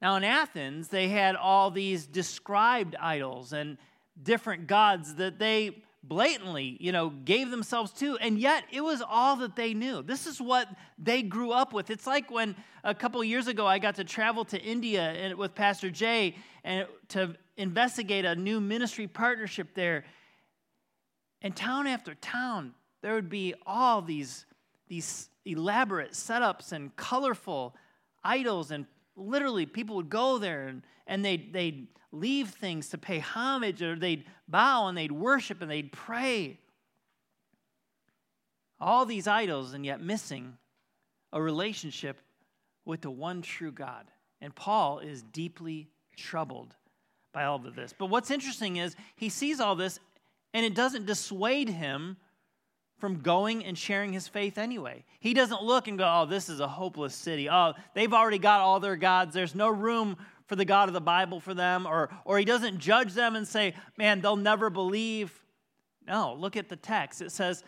Now, 0.01 0.15
in 0.15 0.23
Athens, 0.23 0.89
they 0.89 1.07
had 1.07 1.35
all 1.35 1.71
these 1.71 2.05
described 2.05 2.95
idols 2.99 3.51
and 3.51 3.77
different 4.21 4.67
gods 4.67 5.15
that 5.15 5.39
they 5.39 5.83
blatantly, 6.07 6.77
you 6.79 6.91
know, 6.91 7.09
gave 7.09 7.51
themselves 7.51 7.91
to, 7.91 8.17
and 8.17 8.39
yet 8.39 8.63
it 8.71 8.81
was 8.81 9.01
all 9.07 9.35
that 9.37 9.55
they 9.55 9.73
knew. 9.73 10.01
This 10.01 10.27
is 10.27 10.39
what 10.39 10.67
they 10.97 11.21
grew 11.21 11.51
up 11.51 11.73
with. 11.73 11.89
It's 11.89 12.07
like 12.07 12.31
when 12.31 12.55
a 12.83 12.95
couple 12.95 13.23
years 13.23 13.47
ago 13.47 13.65
I 13.65 13.79
got 13.79 13.95
to 13.95 14.03
travel 14.03 14.45
to 14.45 14.61
India 14.61 15.33
with 15.37 15.55
Pastor 15.55 15.89
Jay 15.89 16.35
and 16.63 16.87
to 17.09 17.35
investigate 17.57 18.25
a 18.25 18.35
new 18.35 18.59
ministry 18.59 19.07
partnership 19.07 19.73
there. 19.73 20.05
And 21.41 21.55
town 21.55 21.87
after 21.87 22.15
town, 22.15 22.73
there 23.01 23.13
would 23.13 23.29
be 23.29 23.53
all 23.65 24.01
these, 24.01 24.45
these 24.87 25.29
elaborate 25.45 26.11
setups 26.11 26.71
and 26.71 26.95
colorful 26.95 27.75
idols, 28.23 28.71
and 28.71 28.85
literally 29.17 29.65
people 29.65 29.97
would 29.97 30.09
go 30.09 30.37
there 30.37 30.67
and, 30.67 30.83
and 31.07 31.25
they'd, 31.25 31.51
they'd 31.51 31.87
leave 32.11 32.49
things 32.49 32.89
to 32.89 32.97
pay 32.97 33.19
homage, 33.19 33.81
or 33.81 33.95
they'd 33.95 34.25
bow 34.47 34.87
and 34.87 34.97
they'd 34.97 35.11
worship 35.11 35.61
and 35.61 35.69
they'd 35.69 35.91
pray. 35.91 36.59
All 38.79 39.05
these 39.05 39.27
idols, 39.27 39.73
and 39.73 39.85
yet 39.85 40.01
missing 40.01 40.57
a 41.33 41.41
relationship 41.41 42.21
with 42.85 43.01
the 43.01 43.11
one 43.11 43.41
true 43.41 43.71
God. 43.71 44.05
And 44.39 44.55
Paul 44.55 44.99
is 44.99 45.23
deeply 45.23 45.89
troubled 46.15 46.75
by 47.33 47.45
all 47.45 47.63
of 47.65 47.75
this. 47.75 47.93
But 47.97 48.07
what's 48.07 48.31
interesting 48.31 48.77
is 48.77 48.95
he 49.15 49.29
sees 49.29 49.59
all 49.59 49.75
this, 49.75 49.99
and 50.53 50.65
it 50.65 50.75
doesn't 50.75 51.05
dissuade 51.05 51.69
him 51.69 52.17
from 52.97 53.19
going 53.19 53.63
and 53.63 53.77
sharing 53.77 54.11
his 54.11 54.27
faith 54.27 54.57
anyway. 54.57 55.05
He 55.19 55.33
doesn't 55.33 55.61
look 55.61 55.87
and 55.87 55.97
go, 55.97 56.05
oh, 56.05 56.25
this 56.25 56.49
is 56.49 56.59
a 56.59 56.67
hopeless 56.67 57.13
city. 57.13 57.49
Oh, 57.49 57.73
they've 57.93 58.13
already 58.13 58.39
got 58.39 58.61
all 58.61 58.79
their 58.79 58.95
gods. 58.95 59.33
There's 59.33 59.55
no 59.55 59.69
room 59.69 60.17
for 60.47 60.55
the 60.55 60.65
God 60.65 60.87
of 60.87 60.93
the 60.93 61.01
Bible 61.01 61.39
for 61.39 61.53
them, 61.53 61.85
or, 61.85 62.09
or 62.25 62.39
he 62.39 62.45
doesn't 62.45 62.79
judge 62.79 63.13
them 63.13 63.35
and 63.35 63.47
say, 63.47 63.75
man, 63.97 64.21
they'll 64.21 64.35
never 64.35 64.69
believe. 64.69 65.37
No, 66.07 66.35
look 66.39 66.55
at 66.55 66.69
the 66.69 66.75
text. 66.75 67.21
It 67.21 67.31
says, 67.31 67.63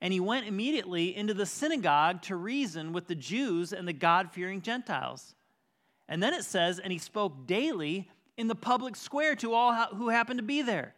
and 0.00 0.12
he 0.12 0.20
went 0.20 0.46
immediately 0.46 1.16
into 1.16 1.32
the 1.34 1.46
synagogue 1.46 2.20
to 2.22 2.36
reason 2.36 2.92
with 2.92 3.06
the 3.06 3.14
Jews 3.14 3.72
and 3.72 3.88
the 3.88 3.92
God 3.92 4.32
fearing 4.32 4.60
Gentiles. 4.60 5.34
And 6.08 6.22
then 6.22 6.34
it 6.34 6.44
says, 6.44 6.78
and 6.78 6.92
he 6.92 6.98
spoke 6.98 7.46
daily 7.46 8.10
in 8.36 8.48
the 8.48 8.54
public 8.54 8.94
square 8.96 9.34
to 9.36 9.54
all 9.54 9.72
who 9.94 10.08
happened 10.10 10.38
to 10.38 10.44
be 10.44 10.62
there. 10.62 10.94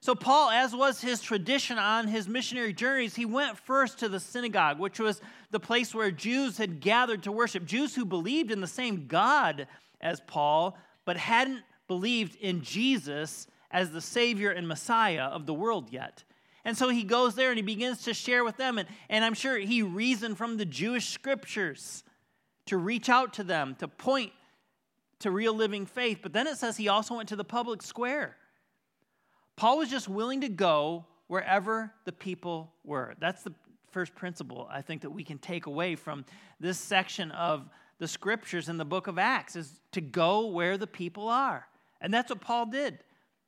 So, 0.00 0.14
Paul, 0.14 0.50
as 0.50 0.74
was 0.74 1.00
his 1.00 1.20
tradition 1.20 1.78
on 1.78 2.06
his 2.06 2.28
missionary 2.28 2.72
journeys, 2.72 3.16
he 3.16 3.24
went 3.24 3.58
first 3.58 3.98
to 3.98 4.08
the 4.08 4.20
synagogue, 4.20 4.78
which 4.78 5.00
was 5.00 5.20
the 5.50 5.60
place 5.60 5.94
where 5.94 6.10
Jews 6.10 6.58
had 6.58 6.80
gathered 6.80 7.22
to 7.24 7.32
worship. 7.32 7.64
Jews 7.64 7.94
who 7.94 8.04
believed 8.04 8.50
in 8.50 8.60
the 8.60 8.66
same 8.66 9.06
God 9.06 9.66
as 10.00 10.20
Paul, 10.20 10.76
but 11.04 11.16
hadn't 11.16 11.62
believed 11.88 12.36
in 12.36 12.62
Jesus 12.62 13.46
as 13.70 13.90
the 13.90 14.00
Savior 14.00 14.50
and 14.50 14.68
Messiah 14.68 15.24
of 15.24 15.46
the 15.46 15.54
world 15.54 15.90
yet. 15.90 16.24
And 16.64 16.76
so 16.76 16.88
he 16.88 17.04
goes 17.04 17.34
there 17.34 17.50
and 17.50 17.58
he 17.58 17.62
begins 17.62 18.02
to 18.02 18.14
share 18.14 18.44
with 18.44 18.56
them. 18.56 18.78
And, 18.78 18.88
and 19.08 19.24
I'm 19.24 19.34
sure 19.34 19.56
he 19.56 19.82
reasoned 19.82 20.36
from 20.36 20.56
the 20.56 20.64
Jewish 20.64 21.08
scriptures 21.08 22.02
to 22.66 22.76
reach 22.76 23.08
out 23.08 23.34
to 23.34 23.44
them, 23.44 23.76
to 23.78 23.88
point 23.88 24.32
to 25.20 25.30
real 25.30 25.54
living 25.54 25.86
faith. 25.86 26.18
But 26.22 26.32
then 26.32 26.46
it 26.46 26.58
says 26.58 26.76
he 26.76 26.88
also 26.88 27.16
went 27.16 27.28
to 27.28 27.36
the 27.36 27.44
public 27.44 27.82
square. 27.82 28.36
Paul 29.56 29.78
was 29.78 29.90
just 29.90 30.08
willing 30.08 30.42
to 30.42 30.48
go 30.48 31.06
wherever 31.28 31.92
the 32.04 32.12
people 32.12 32.72
were. 32.84 33.14
That's 33.18 33.42
the 33.42 33.52
first 33.90 34.14
principle 34.14 34.68
I 34.70 34.82
think 34.82 35.02
that 35.02 35.10
we 35.10 35.24
can 35.24 35.38
take 35.38 35.66
away 35.66 35.96
from 35.96 36.24
this 36.60 36.78
section 36.78 37.30
of 37.30 37.68
the 37.98 38.06
scriptures 38.06 38.68
in 38.68 38.76
the 38.76 38.84
book 38.84 39.06
of 39.06 39.18
Acts 39.18 39.56
is 39.56 39.80
to 39.92 40.02
go 40.02 40.46
where 40.46 40.76
the 40.76 40.86
people 40.86 41.28
are. 41.28 41.66
And 42.02 42.12
that's 42.12 42.30
what 42.30 42.42
Paul 42.42 42.66
did. 42.66 42.98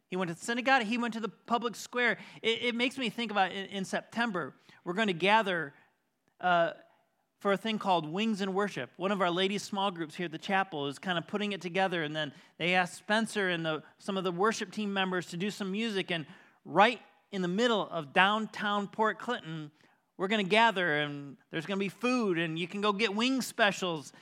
He 0.08 0.16
went 0.16 0.30
to 0.30 0.34
the 0.34 0.40
synagogue, 0.40 0.84
he 0.84 0.96
went 0.96 1.12
to 1.14 1.20
the 1.20 1.28
public 1.28 1.76
square. 1.76 2.16
It, 2.40 2.62
it 2.62 2.74
makes 2.74 2.96
me 2.96 3.10
think 3.10 3.30
about 3.30 3.52
in, 3.52 3.66
in, 3.66 3.84
September, 3.84 4.54
we're 4.84 4.94
going 4.94 5.08
to 5.08 5.12
gather 5.12 5.74
uh, 6.40 6.70
for 7.38 7.52
a 7.52 7.56
thing 7.56 7.78
called 7.78 8.10
Wings 8.10 8.40
and 8.40 8.54
Worship. 8.54 8.90
One 8.96 9.12
of 9.12 9.20
our 9.20 9.30
ladies' 9.30 9.62
small 9.62 9.90
groups 9.90 10.14
here 10.14 10.26
at 10.26 10.32
the 10.32 10.38
chapel 10.38 10.86
is 10.86 10.98
kind 10.98 11.18
of 11.18 11.26
putting 11.26 11.52
it 11.52 11.60
together, 11.60 12.02
and 12.02 12.14
then 12.14 12.32
they 12.58 12.74
asked 12.74 12.96
Spencer 12.96 13.48
and 13.48 13.64
the, 13.64 13.82
some 13.98 14.16
of 14.16 14.24
the 14.24 14.32
worship 14.32 14.72
team 14.72 14.92
members 14.92 15.26
to 15.26 15.36
do 15.36 15.50
some 15.50 15.70
music. 15.70 16.10
And 16.10 16.26
right 16.64 17.00
in 17.30 17.42
the 17.42 17.48
middle 17.48 17.88
of 17.90 18.12
downtown 18.12 18.88
Port 18.88 19.18
Clinton, 19.18 19.70
we're 20.16 20.28
going 20.28 20.44
to 20.44 20.50
gather, 20.50 20.98
and 20.98 21.36
there's 21.50 21.66
going 21.66 21.78
to 21.78 21.84
be 21.84 21.88
food, 21.88 22.38
and 22.38 22.58
you 22.58 22.66
can 22.66 22.80
go 22.80 22.92
get 22.92 23.14
wing 23.14 23.40
specials 23.42 24.12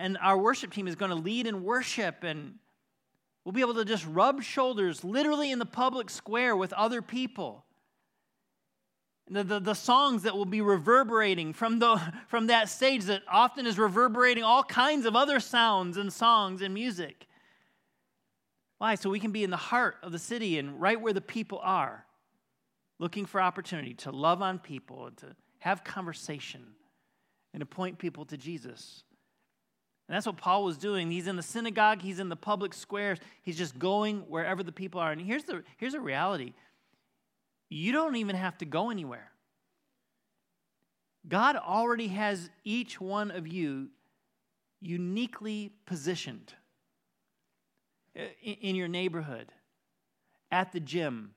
and 0.00 0.16
our 0.22 0.38
worship 0.38 0.72
team 0.72 0.88
is 0.88 0.94
going 0.94 1.10
to 1.10 1.16
lead 1.16 1.46
in 1.46 1.62
worship 1.62 2.24
and 2.24 2.54
we'll 3.44 3.52
be 3.52 3.60
able 3.60 3.74
to 3.74 3.84
just 3.84 4.06
rub 4.06 4.42
shoulders 4.42 5.04
literally 5.04 5.50
in 5.50 5.58
the 5.58 5.66
public 5.66 6.10
square 6.10 6.56
with 6.56 6.72
other 6.72 7.02
people 7.02 7.64
the, 9.30 9.44
the, 9.44 9.60
the, 9.60 9.74
songs 9.74 10.24
that 10.24 10.36
will 10.36 10.44
be 10.44 10.60
reverberating 10.60 11.52
from, 11.52 11.78
the, 11.78 12.00
from 12.28 12.48
that 12.48 12.68
stage 12.68 13.04
that 13.04 13.22
often 13.30 13.66
is 13.66 13.78
reverberating 13.78 14.42
all 14.42 14.64
kinds 14.64 15.06
of 15.06 15.14
other 15.14 15.40
sounds 15.40 15.96
and 15.96 16.12
songs 16.12 16.62
and 16.62 16.74
music 16.74 17.26
why 18.78 18.94
so 18.94 19.10
we 19.10 19.20
can 19.20 19.30
be 19.30 19.44
in 19.44 19.50
the 19.50 19.56
heart 19.56 19.96
of 20.02 20.10
the 20.10 20.18
city 20.18 20.58
and 20.58 20.80
right 20.80 21.00
where 21.00 21.12
the 21.12 21.20
people 21.20 21.60
are 21.62 22.06
looking 22.98 23.26
for 23.26 23.40
opportunity 23.40 23.94
to 23.94 24.10
love 24.10 24.42
on 24.42 24.58
people 24.58 25.06
and 25.06 25.16
to 25.18 25.26
have 25.58 25.84
conversation 25.84 26.64
and 27.52 27.60
to 27.60 27.66
point 27.66 27.98
people 27.98 28.24
to 28.24 28.36
jesus 28.36 29.04
and 30.10 30.16
that's 30.16 30.26
what 30.26 30.38
Paul 30.38 30.64
was 30.64 30.76
doing. 30.76 31.08
He's 31.08 31.28
in 31.28 31.36
the 31.36 31.42
synagogue, 31.42 32.02
he's 32.02 32.18
in 32.18 32.28
the 32.28 32.34
public 32.34 32.74
squares, 32.74 33.20
he's 33.42 33.56
just 33.56 33.78
going 33.78 34.22
wherever 34.22 34.64
the 34.64 34.72
people 34.72 35.00
are. 35.00 35.12
And 35.12 35.20
here's 35.20 35.44
the 35.44 35.62
here's 35.76 35.94
a 35.94 36.00
reality. 36.00 36.54
You 37.70 37.92
don't 37.92 38.16
even 38.16 38.36
have 38.36 38.58
to 38.58 38.66
go 38.66 38.90
anywhere. 38.90 39.30
God 41.26 41.56
already 41.56 42.08
has 42.08 42.50
each 42.64 43.00
one 43.00 43.30
of 43.30 43.46
you 43.46 43.88
uniquely 44.80 45.72
positioned 45.86 46.52
uh, 48.18 48.22
in 48.42 48.74
your 48.74 48.88
neighborhood, 48.88 49.52
at 50.50 50.72
the 50.72 50.80
gym, 50.80 51.30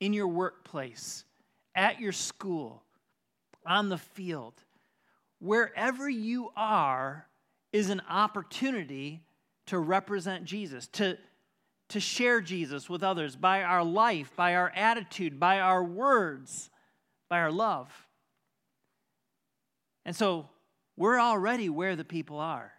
in 0.00 0.12
your 0.12 0.28
workplace, 0.28 1.24
at 1.74 2.00
your 2.00 2.12
school, 2.12 2.82
on 3.66 3.88
the 3.88 3.98
field. 3.98 4.54
Wherever 5.40 6.08
you 6.08 6.50
are, 6.56 7.26
is 7.74 7.90
an 7.90 8.00
opportunity 8.08 9.20
to 9.66 9.78
represent 9.80 10.44
Jesus, 10.44 10.86
to, 10.86 11.18
to 11.94 12.00
share 12.00 12.40
Jesus 12.40 12.90
with 12.90 13.04
others 13.04 13.36
by 13.36 13.62
our 13.62 13.84
life, 13.84 14.32
by 14.34 14.56
our 14.56 14.72
attitude, 14.74 15.38
by 15.38 15.60
our 15.60 15.84
words, 15.84 16.68
by 17.28 17.38
our 17.38 17.52
love. 17.52 17.88
And 20.04 20.16
so 20.16 20.48
we're 20.96 21.20
already 21.20 21.68
where 21.68 21.94
the 21.94 22.04
people 22.04 22.40
are. 22.40 22.72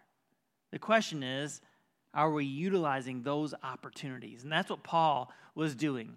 The 0.70 0.78
question 0.78 1.22
is, 1.22 1.62
are 2.12 2.30
we 2.30 2.44
utilizing 2.44 3.22
those 3.22 3.54
opportunities? 3.62 4.42
And 4.42 4.52
that's 4.52 4.68
what 4.68 4.82
Paul 4.82 5.32
was 5.54 5.74
doing. 5.74 6.12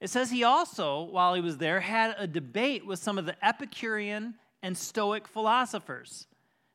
It 0.00 0.10
says 0.10 0.28
he 0.28 0.42
also, 0.42 1.04
while 1.04 1.34
he 1.34 1.40
was 1.40 1.58
there, 1.58 1.78
had 1.78 2.16
a 2.18 2.26
debate 2.26 2.84
with 2.84 2.98
some 2.98 3.18
of 3.18 3.26
the 3.26 3.36
Epicurean 3.46 4.34
and 4.64 4.76
Stoic 4.76 5.28
philosophers. 5.28 6.26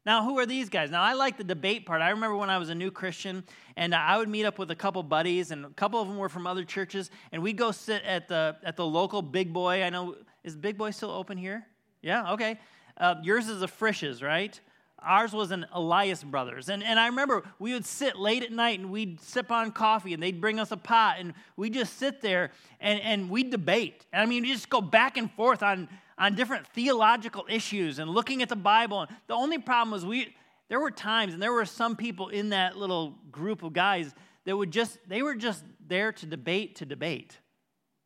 Now, 0.06 0.24
who 0.24 0.40
are 0.40 0.48
these 0.48 0.70
guys? 0.70 0.90
Now, 0.90 1.04
I 1.04 1.14
like 1.14 1.38
the 1.38 1.44
debate 1.44 1.86
part. 1.86 2.02
I 2.02 2.10
remember 2.10 2.36
when 2.36 2.50
I 2.50 2.58
was 2.58 2.70
a 2.70 2.76
new 2.76 2.90
Christian, 2.90 3.44
and 3.76 3.94
I 3.94 4.18
would 4.18 4.30
meet 4.30 4.46
up 4.46 4.58
with 4.58 4.72
a 4.72 4.76
couple 4.76 5.04
buddies, 5.04 5.52
and 5.52 5.66
a 5.66 5.70
couple 5.70 6.02
of 6.02 6.08
them 6.08 6.18
were 6.18 6.30
from 6.30 6.48
other 6.48 6.64
churches, 6.64 7.12
and 7.32 7.44
we'd 7.44 7.58
go 7.58 7.72
sit 7.72 8.04
at 8.04 8.28
the 8.28 8.58
at 8.64 8.78
the 8.78 8.86
local 8.86 9.22
Big 9.22 9.54
Boy. 9.54 9.84
I 9.84 9.90
know 9.90 10.16
is 10.44 10.56
Big 10.56 10.78
Boy 10.78 10.90
still 10.92 11.12
open 11.12 11.38
here? 11.38 11.68
Yeah, 12.02 12.34
okay. 12.34 12.60
Uh, 12.98 13.16
yours 13.22 13.48
is 13.48 13.62
a 13.62 13.68
Frisch's, 13.68 14.24
right? 14.24 14.60
Ours 15.04 15.34
was 15.34 15.50
an 15.50 15.66
Elias 15.72 16.24
Brothers. 16.24 16.70
And, 16.70 16.84
and 16.84 17.00
I 17.00 17.08
remember 17.08 17.44
we 17.58 17.74
would 17.74 17.86
sit 17.86 18.18
late 18.18 18.44
at 18.44 18.52
night 18.52 18.80
and 18.80 18.92
we'd 18.92 19.20
sip 19.20 19.52
on 19.52 19.72
coffee 19.72 20.14
and 20.14 20.22
they'd 20.22 20.40
bring 20.40 20.60
us 20.60 20.72
a 20.72 20.78
pot 20.78 21.16
and 21.20 21.34
we'd 21.56 21.74
just 21.74 21.98
sit 21.98 22.22
there 22.22 22.52
and, 22.80 23.02
and 23.02 23.30
we'd 23.30 23.50
debate. 23.50 24.06
I 24.14 24.28
mean, 24.28 24.44
we 24.44 24.54
just 24.54 24.70
go 24.70 24.80
back 24.80 25.18
and 25.18 25.32
forth 25.32 25.64
on, 25.64 25.90
on 26.22 26.36
different 26.36 26.68
theological 26.68 27.46
issues 27.50 27.98
and 27.98 28.10
looking 28.10 28.44
at 28.44 28.48
the 28.48 28.56
Bible. 28.56 29.02
And 29.02 29.10
The 29.28 29.34
only 29.34 29.58
problem 29.58 29.92
was 29.92 30.06
we 30.06 30.34
there 30.70 30.80
were 30.80 30.92
times 30.92 31.34
and 31.34 31.42
there 31.42 31.52
were 31.52 31.66
some 31.66 31.98
people 31.98 32.30
in 32.30 32.50
that 32.50 32.78
little 32.78 33.16
group 33.32 33.64
of 33.64 33.74
guys 33.74 34.14
that 34.46 34.56
would 34.56 34.72
just 34.72 35.00
they 35.10 35.24
were 35.24 35.36
just 35.36 35.66
there 35.86 36.12
to 36.14 36.26
debate 36.28 36.76
to 36.76 36.86
debate. 36.86 37.38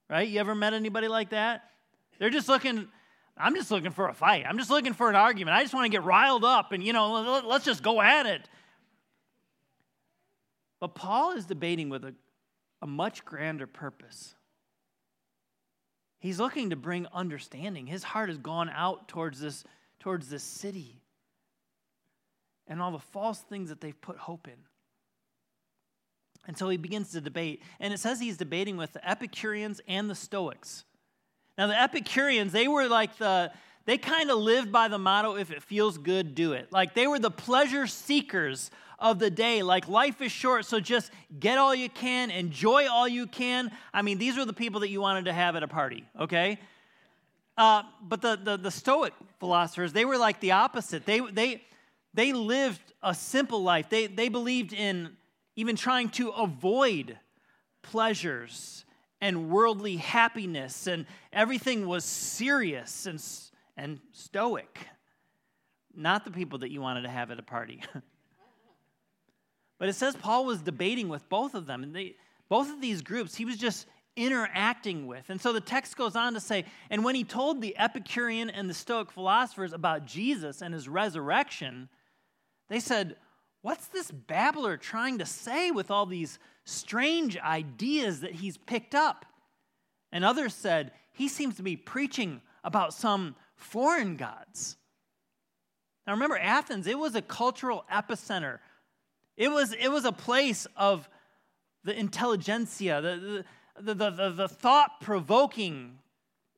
Right? 0.10 0.28
You 0.28 0.40
ever 0.40 0.56
met 0.56 0.74
anybody 0.74 1.10
like 1.10 1.32
that? 1.32 1.70
They're 2.18 2.30
just 2.30 2.48
looking 2.48 2.88
I'm 3.38 3.54
just 3.54 3.70
looking 3.70 3.92
for 3.92 4.08
a 4.08 4.14
fight. 4.14 4.46
I'm 4.48 4.58
just 4.58 4.70
looking 4.70 4.94
for 4.94 5.10
an 5.10 5.18
argument. 5.18 5.58
I 5.58 5.62
just 5.62 5.74
want 5.74 5.84
to 5.84 5.90
get 5.90 6.06
riled 6.06 6.46
up 6.46 6.72
and 6.72 6.82
you 6.82 6.94
know, 6.94 7.42
let's 7.46 7.66
just 7.66 7.84
go 7.84 8.02
at 8.02 8.26
it. 8.26 8.48
But 10.80 10.96
Paul 10.96 11.34
is 11.34 11.46
debating 11.46 11.90
with 11.90 12.06
a, 12.06 12.16
a 12.82 12.88
much 12.88 13.26
grander 13.26 13.68
purpose. 13.68 14.35
He's 16.25 16.39
looking 16.39 16.72
to 16.72 16.75
bring 16.75 17.05
understanding. 17.13 17.86
His 17.86 18.01
heart 18.01 18.29
has 18.29 18.39
gone 18.39 18.67
out 18.72 19.08
towards 19.08 19.39
this, 19.39 19.63
towards 20.00 20.27
this 20.27 20.41
city 20.41 21.03
and 22.65 22.82
all 22.82 22.91
the 22.91 22.98
false 22.98 23.41
things 23.41 23.70
that 23.70 23.79
they've 23.79 24.01
put 24.01 24.17
hope 24.17 24.48
in. 24.48 24.58
And 26.48 26.58
so 26.58 26.67
he 26.67 26.77
begins 26.77 27.12
to 27.12 27.22
debate. 27.22 27.62
And 27.79 27.94
it 27.94 28.00
says 28.00 28.20
he's 28.20 28.38
debating 28.38 28.75
with 28.75 28.94
the 28.94 29.08
Epicureans 29.08 29.82
and 29.88 30.10
the 30.10 30.15
Stoics. 30.15 30.84
Now, 31.60 31.67
the 31.67 31.79
Epicureans, 31.79 32.51
they 32.51 32.67
were 32.67 32.88
like 32.88 33.15
the, 33.20 33.51
they 33.86 33.98
kind 33.98 34.32
of 34.32 34.39
lived 34.39 34.72
by 34.72 34.88
the 34.88 34.98
motto 34.98 35.36
if 35.36 35.51
it 35.51 35.62
feels 35.62 35.98
good, 35.98 36.34
do 36.36 36.54
it. 36.54 36.72
Like 36.72 36.96
they 36.96 37.08
were 37.08 37.20
the 37.20 37.32
pleasure 37.32 37.86
seekers 37.86 38.72
of 38.98 39.20
the 39.20 39.30
day. 39.30 39.62
Like 39.62 39.88
life 39.88 40.22
is 40.22 40.32
short, 40.32 40.65
so 40.65 40.80
just 40.80 41.12
get 41.39 41.58
all 41.58 41.75
you 41.75 41.89
can, 41.89 42.32
enjoy 42.32 42.88
all 42.89 43.08
you 43.08 43.27
can. 43.27 43.72
I 43.94 44.01
mean, 44.01 44.18
these 44.18 44.38
were 44.38 44.46
the 44.46 44.54
people 44.54 44.80
that 44.82 44.89
you 44.89 45.01
wanted 45.01 45.25
to 45.25 45.34
have 45.34 45.56
at 45.56 45.63
a 45.63 45.68
party, 45.68 46.04
okay? 46.20 46.60
Uh, 47.58 47.84
but 48.01 48.22
the, 48.22 48.39
the, 48.42 48.58
the 48.58 48.72
Stoic 48.72 49.13
philosophers, 49.39 49.94
they 49.94 50.06
were 50.06 50.18
like 50.18 50.39
the 50.39 50.51
opposite. 50.51 51.06
They, 51.06 51.20
they, 51.20 51.63
they 52.13 52.34
lived 52.34 52.82
a 53.04 53.13
simple 53.13 53.62
life. 53.62 53.89
They, 53.89 54.08
they 54.08 54.30
believed 54.30 54.74
in 54.74 55.12
even 55.56 55.75
trying 55.75 56.10
to 56.10 56.30
avoid 56.30 57.18
pleasures 57.82 58.84
and 59.22 59.50
worldly 59.50 59.96
happiness, 59.96 60.88
and 60.88 61.06
everything 61.32 61.88
was 61.88 62.04
serious 62.04 63.06
and, 63.06 63.22
and 63.77 64.00
stoic. 64.12 64.79
Not 65.96 66.25
the 66.25 66.32
people 66.32 66.60
that 66.60 66.72
you 66.72 66.82
wanted 66.82 67.03
to 67.03 67.10
have 67.10 67.32
at 67.32 67.39
a 67.39 67.44
party. 67.44 67.82
But 69.77 69.89
it 69.89 69.94
says 69.94 70.15
Paul 70.15 70.46
was 70.46 70.62
debating 70.62 71.10
with 71.10 71.27
both 71.29 71.53
of 71.53 71.65
them, 71.65 71.84
and 71.84 71.96
they, 71.96 72.15
both 72.50 72.72
of 72.72 72.82
these 72.82 73.01
groups 73.01 73.36
he 73.36 73.46
was 73.46 73.58
just 73.58 73.88
interacting 74.15 75.08
with. 75.08 75.29
And 75.29 75.41
so 75.41 75.51
the 75.51 75.60
text 75.60 75.98
goes 75.98 76.15
on 76.15 76.34
to 76.36 76.39
say, 76.39 76.65
and 76.89 77.03
when 77.03 77.15
he 77.15 77.25
told 77.25 77.62
the 77.62 77.77
Epicurean 77.77 78.50
and 78.50 78.70
the 78.70 78.74
Stoic 78.74 79.12
philosophers 79.12 79.74
about 79.74 80.05
Jesus 80.05 80.62
and 80.62 80.74
his 80.74 80.88
resurrection, 80.88 81.89
they 82.70 82.79
said, 82.79 83.17
what's 83.62 83.88
this 83.88 84.10
babbler 84.12 84.77
trying 84.77 85.17
to 85.17 85.25
say 85.25 85.72
with 85.72 85.91
all 85.91 86.05
these 86.05 86.39
strange 86.63 87.38
ideas 87.38 88.22
that 88.22 88.32
he's 88.32 88.55
picked 88.55 88.96
up? 88.96 89.25
And 90.13 90.24
others 90.24 90.53
said, 90.53 90.94
he 91.12 91.27
seems 91.27 91.58
to 91.58 91.63
be 91.63 91.75
preaching 91.75 92.41
about 92.63 92.94
some 92.94 93.36
foreign 93.56 94.16
gods. 94.16 94.78
Now 96.06 96.14
remember, 96.14 96.38
Athens, 96.38 96.88
it 96.88 97.00
was 97.00 97.16
a 97.16 97.22
cultural 97.22 97.86
epicenter. 97.92 98.60
It 99.38 99.50
was, 99.50 99.74
it 99.74 99.90
was 99.90 100.06
a 100.06 100.12
place 100.12 100.68
of 100.76 101.10
the 101.84 101.98
intelligentsia, 101.98 103.02
the, 103.02 103.46
the, 103.80 103.94
the, 103.94 104.10
the, 104.12 104.30
the 104.32 104.48
thought 104.48 105.02
provoking 105.02 106.00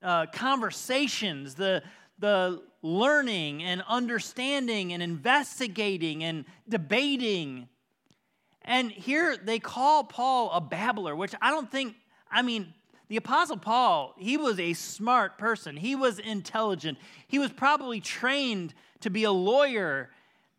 uh, 0.04 0.28
conversations, 0.28 1.56
the, 1.56 1.82
the 2.20 2.62
learning 2.82 3.64
and 3.64 3.84
understanding 3.88 4.94
and 4.94 5.02
investigating 5.02 6.24
and 6.24 6.46
debating. 6.70 7.68
And 8.62 8.92
here 8.92 9.38
they 9.38 9.60
call 9.60 10.04
Paul 10.04 10.52
a 10.52 10.62
babbler, 10.62 11.16
which 11.16 11.34
I 11.42 11.52
don't 11.52 11.72
think, 11.72 11.96
I 12.30 12.42
mean, 12.42 12.74
the 13.08 13.18
Apostle 13.18 13.58
Paul, 13.58 14.14
he 14.18 14.36
was 14.36 14.60
a 14.60 14.74
smart 14.74 15.38
person. 15.38 15.78
He 15.78 15.96
was 15.96 16.20
intelligent. 16.20 16.98
He 17.28 17.40
was 17.40 17.52
probably 17.52 18.02
trained 18.02 18.74
to 19.02 19.10
be 19.10 19.24
a 19.24 19.32
lawyer. 19.32 20.10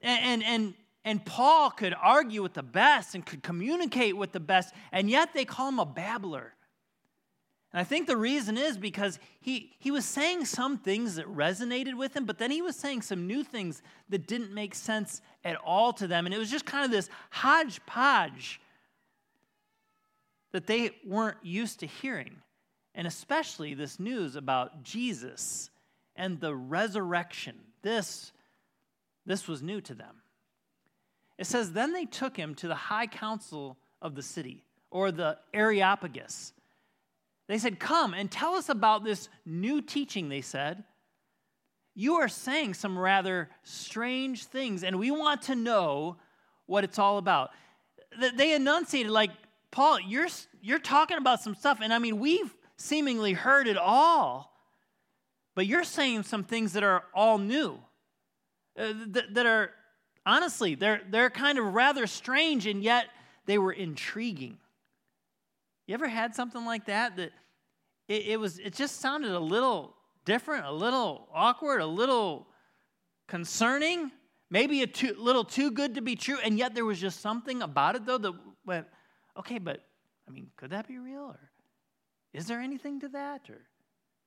And, 0.00 0.42
and, 0.42 0.74
and, 1.04 1.24
Paul 1.24 1.70
could 1.70 1.94
argue 2.00 2.42
with 2.42 2.54
the 2.54 2.62
best 2.62 3.14
and 3.14 3.26
could 3.26 3.42
communicate 3.42 4.16
with 4.16 4.32
the 4.32 4.40
best, 4.40 4.72
and 4.92 5.10
yet 5.10 5.34
they 5.34 5.44
call 5.44 5.68
him 5.68 5.78
a 5.78 5.84
babbler. 5.84 6.54
And 7.72 7.80
I 7.80 7.84
think 7.84 8.06
the 8.06 8.16
reason 8.16 8.56
is 8.56 8.78
because 8.78 9.18
he, 9.40 9.74
he 9.78 9.90
was 9.90 10.06
saying 10.06 10.46
some 10.46 10.78
things 10.78 11.16
that 11.16 11.26
resonated 11.26 11.94
with 11.94 12.16
him, 12.16 12.24
but 12.24 12.38
then 12.38 12.50
he 12.50 12.62
was 12.62 12.76
saying 12.76 13.02
some 13.02 13.26
new 13.26 13.44
things 13.44 13.82
that 14.08 14.26
didn't 14.26 14.54
make 14.54 14.74
sense 14.74 15.20
at 15.44 15.56
all 15.56 15.92
to 15.94 16.06
them. 16.06 16.24
And 16.24 16.34
it 16.34 16.38
was 16.38 16.50
just 16.50 16.64
kind 16.64 16.84
of 16.84 16.90
this 16.90 17.10
hodgepodge 17.30 18.60
that 20.58 20.66
they 20.66 20.90
weren't 21.06 21.38
used 21.42 21.80
to 21.80 21.86
hearing. 21.86 22.36
And 22.94 23.06
especially 23.06 23.74
this 23.74 24.00
news 24.00 24.34
about 24.34 24.82
Jesus 24.82 25.70
and 26.16 26.40
the 26.40 26.54
resurrection. 26.54 27.54
This, 27.82 28.32
this 29.24 29.46
was 29.46 29.62
new 29.62 29.80
to 29.82 29.94
them. 29.94 30.16
It 31.38 31.46
says, 31.46 31.72
Then 31.72 31.92
they 31.92 32.04
took 32.04 32.36
him 32.36 32.54
to 32.56 32.68
the 32.68 32.74
high 32.74 33.06
council 33.06 33.78
of 34.02 34.14
the 34.14 34.22
city, 34.22 34.64
or 34.90 35.12
the 35.12 35.38
Areopagus 35.54 36.52
they 37.48 37.58
said, 37.58 37.80
Come 37.80 38.14
and 38.14 38.30
tell 38.30 38.54
us 38.54 38.68
about 38.68 39.04
this 39.04 39.28
new 39.44 39.80
teaching, 39.80 40.28
they 40.28 40.42
said. 40.42 40.84
You 41.94 42.16
are 42.16 42.28
saying 42.28 42.74
some 42.74 42.96
rather 42.96 43.48
strange 43.64 44.44
things, 44.44 44.84
and 44.84 44.98
we 44.98 45.10
want 45.10 45.42
to 45.42 45.56
know 45.56 46.18
what 46.66 46.84
it's 46.84 46.98
all 46.98 47.18
about. 47.18 47.50
They 48.36 48.54
enunciated, 48.54 49.10
like, 49.10 49.30
Paul, 49.70 50.00
you're, 50.00 50.28
you're 50.60 50.78
talking 50.78 51.18
about 51.18 51.40
some 51.40 51.54
stuff, 51.54 51.78
and 51.82 51.92
I 51.92 51.98
mean, 51.98 52.18
we've 52.18 52.54
seemingly 52.76 53.32
heard 53.32 53.68
it 53.68 53.76
all, 53.76 54.52
but 55.54 55.66
you're 55.66 55.84
saying 55.84 56.22
some 56.22 56.44
things 56.44 56.72
that 56.72 56.82
are 56.82 57.04
all 57.14 57.38
new, 57.38 57.78
uh, 58.78 58.92
that, 59.08 59.34
that 59.34 59.46
are, 59.46 59.70
honestly, 60.24 60.74
they're, 60.74 61.02
they're 61.10 61.30
kind 61.30 61.58
of 61.58 61.74
rather 61.74 62.06
strange, 62.06 62.66
and 62.66 62.82
yet 62.82 63.06
they 63.46 63.58
were 63.58 63.72
intriguing. 63.72 64.58
You 65.86 65.94
ever 65.94 66.08
had 66.08 66.34
something 66.34 66.64
like 66.64 66.86
that 66.86 67.16
that 67.16 67.32
it, 68.08 68.26
it 68.26 68.40
was 68.40 68.58
it 68.58 68.74
just 68.74 69.00
sounded 69.00 69.32
a 69.32 69.40
little 69.40 69.94
different, 70.26 70.66
a 70.66 70.72
little 70.72 71.26
awkward, 71.32 71.80
a 71.80 71.86
little 71.86 72.46
concerning, 73.26 74.12
maybe 74.50 74.82
a 74.82 74.86
too, 74.86 75.14
little 75.18 75.44
too 75.44 75.70
good 75.70 75.94
to 75.94 76.02
be 76.02 76.14
true, 76.14 76.36
and 76.44 76.58
yet 76.58 76.74
there 76.74 76.84
was 76.84 77.00
just 77.00 77.20
something 77.20 77.62
about 77.62 77.96
it 77.96 78.04
though 78.04 78.18
that 78.18 78.34
went, 78.66 78.86
okay, 79.38 79.58
but 79.58 79.84
I 80.26 80.30
mean, 80.30 80.50
could 80.56 80.70
that 80.70 80.86
be 80.86 80.98
real? 80.98 81.22
Or 81.22 81.50
is 82.32 82.46
there 82.46 82.60
anything 82.60 83.00
to 83.00 83.08
that? 83.08 83.48
Or 83.48 83.60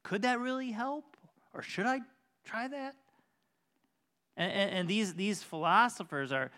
could 0.03 0.23
that 0.23 0.39
really 0.39 0.71
help? 0.71 1.17
Or 1.53 1.61
should 1.61 1.85
I 1.85 1.99
try 2.43 2.67
that? 2.67 2.95
And, 4.37 4.51
and, 4.51 4.71
and 4.71 4.87
these, 4.87 5.13
these 5.13 5.43
philosophers 5.43 6.31
are, 6.31 6.51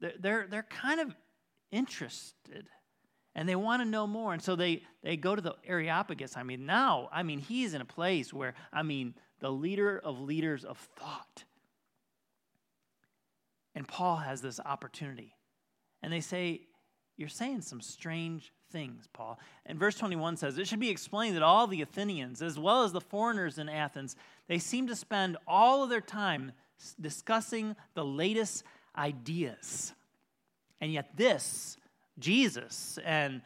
they're, 0.00 0.12
they're, 0.18 0.46
they're 0.48 0.66
kind 0.68 1.00
of 1.00 1.14
interested 1.72 2.68
and 3.34 3.48
they 3.48 3.56
want 3.56 3.82
to 3.82 3.88
know 3.88 4.06
more. 4.06 4.32
And 4.32 4.42
so 4.42 4.56
they, 4.56 4.82
they 5.02 5.16
go 5.16 5.34
to 5.34 5.42
the 5.42 5.54
Areopagus. 5.66 6.36
I 6.36 6.42
mean, 6.42 6.64
now, 6.64 7.08
I 7.12 7.22
mean, 7.22 7.38
he's 7.38 7.74
in 7.74 7.80
a 7.80 7.86
place 7.86 8.32
where, 8.32 8.54
I 8.72 8.82
mean, 8.82 9.14
the 9.40 9.50
leader 9.50 9.98
of 9.98 10.20
leaders 10.20 10.64
of 10.64 10.78
thought. 10.78 11.44
And 13.74 13.86
Paul 13.86 14.16
has 14.16 14.40
this 14.40 14.58
opportunity. 14.58 15.34
And 16.02 16.10
they 16.10 16.20
say, 16.20 16.62
You're 17.16 17.28
saying 17.28 17.62
some 17.62 17.80
strange 17.80 18.52
things, 18.70 19.08
Paul. 19.12 19.38
And 19.64 19.78
verse 19.78 19.96
21 19.96 20.36
says, 20.36 20.58
It 20.58 20.68
should 20.68 20.80
be 20.80 20.90
explained 20.90 21.36
that 21.36 21.42
all 21.42 21.66
the 21.66 21.82
Athenians, 21.82 22.42
as 22.42 22.58
well 22.58 22.82
as 22.82 22.92
the 22.92 23.00
foreigners 23.00 23.58
in 23.58 23.68
Athens, 23.68 24.16
they 24.48 24.58
seem 24.58 24.86
to 24.88 24.96
spend 24.96 25.36
all 25.46 25.82
of 25.82 25.90
their 25.90 26.00
time 26.00 26.52
discussing 27.00 27.74
the 27.94 28.04
latest 28.04 28.64
ideas. 28.96 29.94
And 30.80 30.92
yet, 30.92 31.16
this 31.16 31.76
Jesus 32.18 32.98
and 33.04 33.42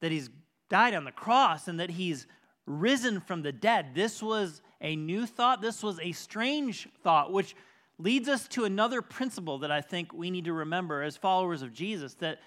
that 0.00 0.12
he's 0.12 0.30
died 0.68 0.94
on 0.94 1.04
the 1.04 1.12
cross 1.12 1.68
and 1.68 1.80
that 1.80 1.90
he's 1.90 2.26
risen 2.66 3.20
from 3.20 3.42
the 3.42 3.52
dead. 3.52 3.94
This 3.94 4.22
was 4.22 4.60
a 4.80 4.94
new 4.94 5.26
thought. 5.26 5.60
This 5.60 5.82
was 5.82 5.98
a 6.00 6.12
strange 6.12 6.88
thought, 7.02 7.32
which 7.32 7.56
leads 7.98 8.28
us 8.28 8.46
to 8.48 8.64
another 8.64 9.02
principle 9.02 9.58
that 9.58 9.72
I 9.72 9.80
think 9.80 10.12
we 10.12 10.30
need 10.30 10.44
to 10.44 10.52
remember 10.52 11.02
as 11.02 11.16
followers 11.16 11.62
of 11.62 11.72
Jesus 11.72 12.14
that 12.14 12.38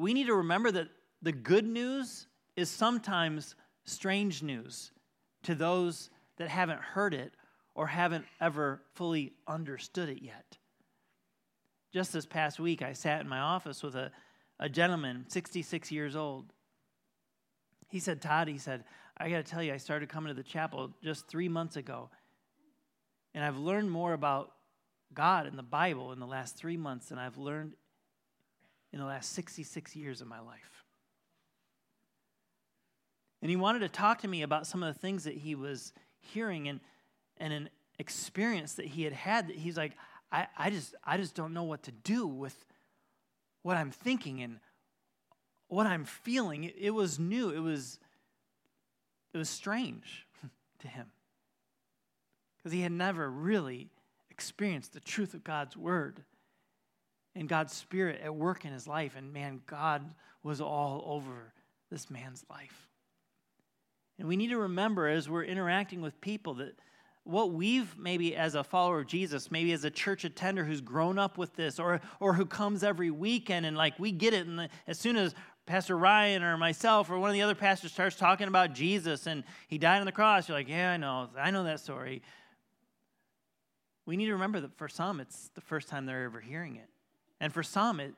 we 0.00 0.14
need 0.14 0.26
to 0.26 0.34
remember 0.34 0.70
that 0.70 0.88
the 1.22 1.32
good 1.32 1.66
news 1.66 2.26
is 2.56 2.70
sometimes 2.70 3.54
strange 3.84 4.42
news 4.42 4.92
to 5.42 5.54
those 5.54 6.10
that 6.36 6.48
haven't 6.48 6.80
heard 6.80 7.14
it 7.14 7.32
or 7.74 7.86
haven't 7.86 8.24
ever 8.40 8.82
fully 8.94 9.32
understood 9.46 10.08
it 10.08 10.22
yet. 10.22 10.58
Just 11.92 12.12
this 12.12 12.26
past 12.26 12.60
week, 12.60 12.82
I 12.82 12.92
sat 12.92 13.20
in 13.20 13.28
my 13.28 13.40
office 13.40 13.82
with 13.82 13.96
a 13.96 14.12
a 14.60 14.68
gentleman, 14.68 15.24
66 15.28 15.90
years 15.90 16.14
old. 16.14 16.52
He 17.88 17.98
said, 17.98 18.20
Todd, 18.20 18.46
he 18.46 18.58
said, 18.58 18.84
I 19.16 19.30
got 19.30 19.44
to 19.44 19.50
tell 19.50 19.62
you, 19.62 19.72
I 19.72 19.78
started 19.78 20.10
coming 20.10 20.28
to 20.28 20.34
the 20.34 20.46
chapel 20.46 20.90
just 21.02 21.26
three 21.26 21.48
months 21.48 21.76
ago. 21.76 22.10
And 23.34 23.42
I've 23.42 23.56
learned 23.56 23.90
more 23.90 24.12
about 24.12 24.52
God 25.14 25.46
and 25.46 25.58
the 25.58 25.62
Bible 25.62 26.12
in 26.12 26.20
the 26.20 26.26
last 26.26 26.56
three 26.56 26.76
months 26.76 27.08
than 27.08 27.18
I've 27.18 27.38
learned 27.38 27.72
in 28.92 28.98
the 28.98 29.04
last 29.04 29.32
66 29.32 29.94
years 29.96 30.20
of 30.20 30.26
my 30.26 30.40
life. 30.40 30.84
And 33.42 33.50
he 33.50 33.56
wanted 33.56 33.80
to 33.80 33.88
talk 33.88 34.20
to 34.20 34.28
me 34.28 34.42
about 34.42 34.66
some 34.66 34.82
of 34.82 34.92
the 34.92 35.00
things 35.00 35.24
that 35.24 35.34
he 35.34 35.54
was 35.54 35.92
hearing 36.18 36.68
and, 36.68 36.80
and 37.38 37.52
an 37.52 37.70
experience 37.98 38.74
that 38.74 38.86
he 38.86 39.02
had 39.02 39.12
had 39.12 39.48
that 39.48 39.56
he's 39.56 39.76
like, 39.76 39.92
I, 40.30 40.46
I, 40.58 40.70
just, 40.70 40.94
I 41.04 41.16
just 41.16 41.34
don't 41.34 41.54
know 41.54 41.62
what 41.62 41.84
to 41.84 41.92
do 41.92 42.26
with 42.26 42.64
what 43.62 43.76
I'm 43.76 43.90
thinking 43.90 44.42
and 44.42 44.58
what 45.68 45.86
I'm 45.86 46.04
feeling. 46.04 46.64
It, 46.64 46.74
it 46.78 46.90
was 46.90 47.18
new. 47.18 47.50
It 47.50 47.60
was, 47.60 47.98
it 49.32 49.38
was 49.38 49.48
strange 49.48 50.26
to 50.80 50.88
him 50.88 51.06
because 52.56 52.72
he 52.72 52.82
had 52.82 52.92
never 52.92 53.30
really 53.30 53.88
experienced 54.30 54.92
the 54.92 55.00
truth 55.00 55.32
of 55.34 55.44
God's 55.44 55.76
word 55.76 56.24
and 57.34 57.48
God's 57.48 57.72
spirit 57.72 58.20
at 58.22 58.34
work 58.34 58.64
in 58.64 58.72
his 58.72 58.86
life. 58.86 59.14
And 59.16 59.32
man, 59.32 59.60
God 59.66 60.04
was 60.42 60.60
all 60.60 61.02
over 61.06 61.52
this 61.90 62.10
man's 62.10 62.44
life. 62.50 62.88
And 64.18 64.28
we 64.28 64.36
need 64.36 64.50
to 64.50 64.58
remember 64.58 65.08
as 65.08 65.28
we're 65.28 65.44
interacting 65.44 66.00
with 66.00 66.20
people 66.20 66.54
that 66.54 66.78
what 67.24 67.52
we've 67.52 67.96
maybe 67.98 68.34
as 68.34 68.54
a 68.54 68.64
follower 68.64 69.00
of 69.00 69.06
Jesus, 69.06 69.50
maybe 69.50 69.72
as 69.72 69.84
a 69.84 69.90
church 69.90 70.24
attender 70.24 70.64
who's 70.64 70.80
grown 70.80 71.18
up 71.18 71.38
with 71.38 71.54
this 71.54 71.78
or, 71.78 72.00
or 72.18 72.34
who 72.34 72.46
comes 72.46 72.82
every 72.82 73.10
weekend 73.10 73.66
and 73.66 73.76
like 73.76 73.98
we 73.98 74.10
get 74.10 74.34
it. 74.34 74.46
And 74.46 74.58
the, 74.58 74.68
as 74.86 74.98
soon 74.98 75.16
as 75.16 75.34
Pastor 75.66 75.96
Ryan 75.96 76.42
or 76.42 76.56
myself 76.56 77.10
or 77.10 77.18
one 77.18 77.30
of 77.30 77.34
the 77.34 77.42
other 77.42 77.54
pastors 77.54 77.92
starts 77.92 78.16
talking 78.16 78.48
about 78.48 78.72
Jesus 78.72 79.26
and 79.26 79.44
he 79.68 79.78
died 79.78 80.00
on 80.00 80.06
the 80.06 80.12
cross, 80.12 80.48
you're 80.48 80.58
like, 80.58 80.68
yeah, 80.68 80.92
I 80.92 80.96
know. 80.96 81.28
I 81.38 81.50
know 81.50 81.64
that 81.64 81.80
story. 81.80 82.22
We 84.06 84.16
need 84.16 84.26
to 84.26 84.32
remember 84.32 84.60
that 84.60 84.76
for 84.76 84.88
some, 84.88 85.20
it's 85.20 85.50
the 85.54 85.60
first 85.60 85.88
time 85.88 86.06
they're 86.06 86.24
ever 86.24 86.40
hearing 86.40 86.76
it. 86.76 86.88
And 87.40 87.52
for 87.52 87.62
some, 87.62 88.00
it, 88.00 88.14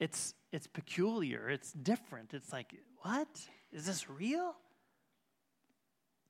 it's, 0.00 0.34
it's 0.52 0.66
peculiar, 0.66 1.48
it's 1.48 1.72
different. 1.72 2.34
It's 2.34 2.52
like, 2.52 2.74
what? 3.02 3.28
Is 3.72 3.86
this 3.86 4.08
real? 4.08 4.54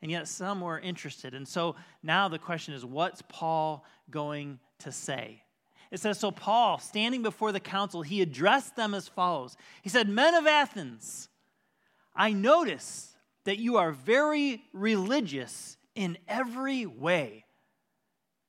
and 0.04 0.10
yet 0.10 0.28
some 0.28 0.60
were 0.60 0.78
interested. 0.78 1.32
And 1.32 1.48
so 1.48 1.76
now 2.02 2.28
the 2.28 2.38
question 2.38 2.74
is 2.74 2.84
what's 2.84 3.22
Paul 3.26 3.86
going 4.10 4.58
to 4.80 4.92
say? 4.92 5.42
It 5.90 5.98
says, 5.98 6.20
So 6.20 6.30
Paul, 6.30 6.78
standing 6.78 7.22
before 7.22 7.52
the 7.52 7.60
council, 7.60 8.02
he 8.02 8.20
addressed 8.20 8.76
them 8.76 8.92
as 8.92 9.08
follows 9.08 9.56
He 9.80 9.88
said, 9.88 10.10
Men 10.10 10.34
of 10.34 10.46
Athens, 10.46 11.30
I 12.14 12.34
notice 12.34 13.16
that 13.44 13.58
you 13.58 13.78
are 13.78 13.92
very 13.92 14.62
religious 14.74 15.78
in 15.94 16.18
every 16.28 16.84
way. 16.84 17.43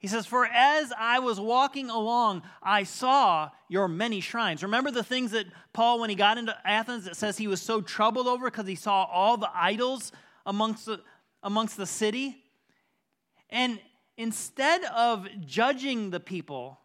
He 0.05 0.09
says, 0.09 0.27
For 0.27 0.45
as 0.45 0.93
I 0.95 1.17
was 1.17 1.39
walking 1.39 1.89
along, 1.89 2.43
I 2.61 2.83
saw 2.83 3.49
your 3.67 3.87
many 3.87 4.19
shrines. 4.19 4.61
Remember 4.61 4.91
the 4.91 5.03
things 5.03 5.31
that 5.31 5.47
Paul, 5.73 5.99
when 5.99 6.11
he 6.11 6.15
got 6.15 6.37
into 6.37 6.55
Athens, 6.63 7.07
it 7.07 7.15
says 7.15 7.39
he 7.39 7.47
was 7.47 7.59
so 7.59 7.81
troubled 7.81 8.27
over 8.27 8.45
because 8.51 8.67
he 8.67 8.75
saw 8.75 9.05
all 9.05 9.35
the 9.35 9.49
idols 9.51 10.11
amongst 10.45 10.85
the, 10.85 11.01
amongst 11.41 11.75
the 11.75 11.87
city? 11.87 12.37
And 13.49 13.79
instead 14.15 14.83
of 14.83 15.27
judging 15.43 16.11
the 16.11 16.19
people, 16.19 16.79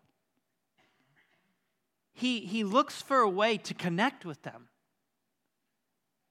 he, 2.14 2.40
he 2.40 2.64
looks 2.64 3.02
for 3.02 3.18
a 3.18 3.28
way 3.28 3.58
to 3.58 3.74
connect 3.74 4.24
with 4.24 4.40
them. 4.44 4.68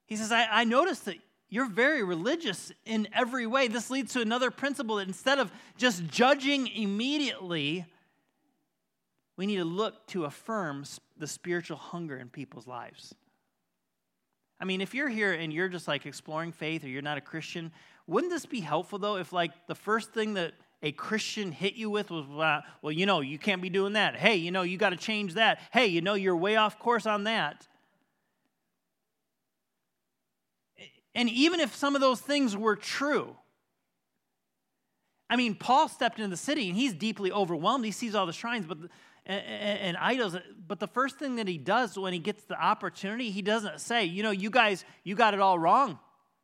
He 0.08 0.16
says, 0.16 0.32
I, 0.32 0.48
I 0.50 0.64
noticed 0.64 1.06
that 1.06 1.18
you're 1.50 1.70
very 1.70 2.04
religious 2.04 2.72
in 2.86 3.08
every 3.14 3.48
way. 3.48 3.68
This 3.68 3.90
leads 3.90 4.14
to 4.14 4.22
another 4.22 4.52
principle 4.52 4.98
that 4.98 5.08
instead 5.08 5.40
of 5.40 5.52
just 5.78 6.08
judging 6.08 6.68
immediately, 6.68 7.86
we 9.36 9.46
need 9.46 9.58
to 9.58 9.66
look 9.66 10.06
to 10.08 10.26
affirm 10.26 10.84
the 11.18 11.28
spiritual 11.28 11.78
hunger 11.78 12.18
in 12.18 12.30
people's 12.30 12.68
lives. 12.68 13.16
I 14.60 14.66
mean, 14.66 14.82
if 14.82 14.94
you're 14.94 15.10
here 15.10 15.34
and 15.34 15.54
you're 15.54 15.70
just 15.70 15.88
like 15.88 16.06
exploring 16.06 16.52
faith 16.52 16.84
or 16.84 16.90
you're 16.90 17.02
not 17.02 17.18
a 17.18 17.22
Christian, 17.22 17.72
wouldn't 18.06 18.32
this 18.32 18.46
be 18.46 18.60
helpful 18.60 19.00
though 19.00 19.16
if 19.16 19.32
like 19.32 19.52
the 19.68 19.76
first 19.76 20.12
thing 20.12 20.34
that 20.34 20.54
a 20.84 20.92
Christian 20.92 21.52
hit 21.52 21.76
you 21.76 21.90
with 21.90 22.12
was, 22.12 22.26
well, 22.82 22.92
you 22.92 23.06
know, 23.06 23.22
you 23.22 23.40
can't 23.40 23.62
be 23.62 23.70
doing 23.70 23.94
that. 23.94 24.16
Hey, 24.16 24.36
you 24.36 24.52
know, 24.52 24.62
you 24.62 24.78
got 24.78 24.92
to 24.92 24.98
change 24.98 25.34
that. 25.34 25.60
Hey, 25.72 25.88
you 25.88 26.02
know, 26.02 26.14
you're 26.14 26.36
way 26.36 26.58
off 26.58 26.78
course 26.78 27.06
on 27.06 27.24
that. 27.24 27.68
And 31.16 31.30
even 31.30 31.60
if 31.60 31.76
some 31.76 31.96
of 31.96 32.02
those 32.02 32.22
things 32.22 32.56
were 32.56 32.76
true, 32.76 33.36
I 35.30 35.36
mean, 35.36 35.56
Paul 35.56 35.88
stepped 35.88 36.18
into 36.18 36.30
the 36.30 36.38
city 36.38 36.70
and 36.70 36.78
he's 36.78 36.94
deeply 36.94 37.32
overwhelmed. 37.32 37.86
He 37.86 37.92
sees 37.92 38.16
all 38.16 38.26
the 38.26 38.34
shrines 38.34 38.66
but 38.66 38.78
and, 39.26 39.80
and, 39.80 39.98
idols. 39.98 40.36
But 40.68 40.80
the 40.80 40.88
first 40.88 41.18
thing 41.18 41.36
that 41.36 41.48
he 41.48 41.58
does 41.58 41.98
when 41.98 42.14
he 42.14 42.20
gets 42.20 42.44
the 42.46 42.60
opportunity, 42.60 43.30
he 43.30 43.44
doesn't 43.44 43.80
say, 43.80 44.06
you 44.06 44.24
know, 44.24 44.32
you 44.32 44.50
guys, 44.50 44.84
you 45.04 45.16
got 45.16 45.36
it 45.36 45.40
all 45.40 45.60
wrong. 45.60 46.00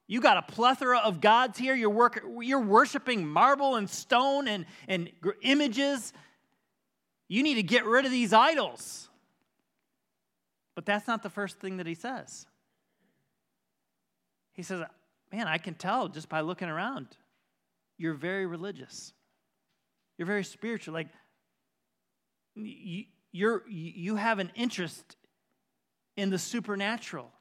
You 0.07 0.21
got 0.21 0.37
a 0.37 0.43
plethora 0.43 0.99
of 0.99 1.19
gods 1.19 1.57
here. 1.57 1.73
You're, 1.73 1.89
work, 1.89 2.23
you're 2.41 2.61
worshiping 2.61 3.25
marble 3.25 3.75
and 3.75 3.89
stone 3.89 4.47
and, 4.47 4.67
and 4.87 5.09
images. 5.41 6.13
You 7.27 7.41
need 7.41 7.55
to 7.55 7.63
get 7.63 7.85
rid 7.85 8.05
of 8.05 8.11
these 8.11 8.33
idols. 8.33 9.09
But 10.75 10.85
that's 10.85 11.07
not 11.07 11.23
the 11.23 11.29
first 11.29 11.59
thing 11.59 11.77
that 11.77 11.87
he 11.87 11.95
says. 11.95 12.45
He 14.55 14.63
says, 14.63 14.83
Man, 15.31 15.47
I 15.47 15.57
can 15.57 15.73
tell 15.73 16.07
just 16.07 16.29
by 16.29 16.41
looking 16.41 16.69
around. 16.69 17.07
You're 17.97 18.13
very 18.13 18.45
religious. 18.45 19.13
You're 20.17 20.25
very 20.25 20.43
spiritual. 20.43 20.93
Like, 20.93 21.07
you, 22.55 23.05
you're, 23.31 23.63
you 23.67 24.15
have 24.15 24.39
an 24.39 24.51
interest 24.55 25.17
in 26.15 26.29
the 26.29 26.39
supernatural. 26.39 27.31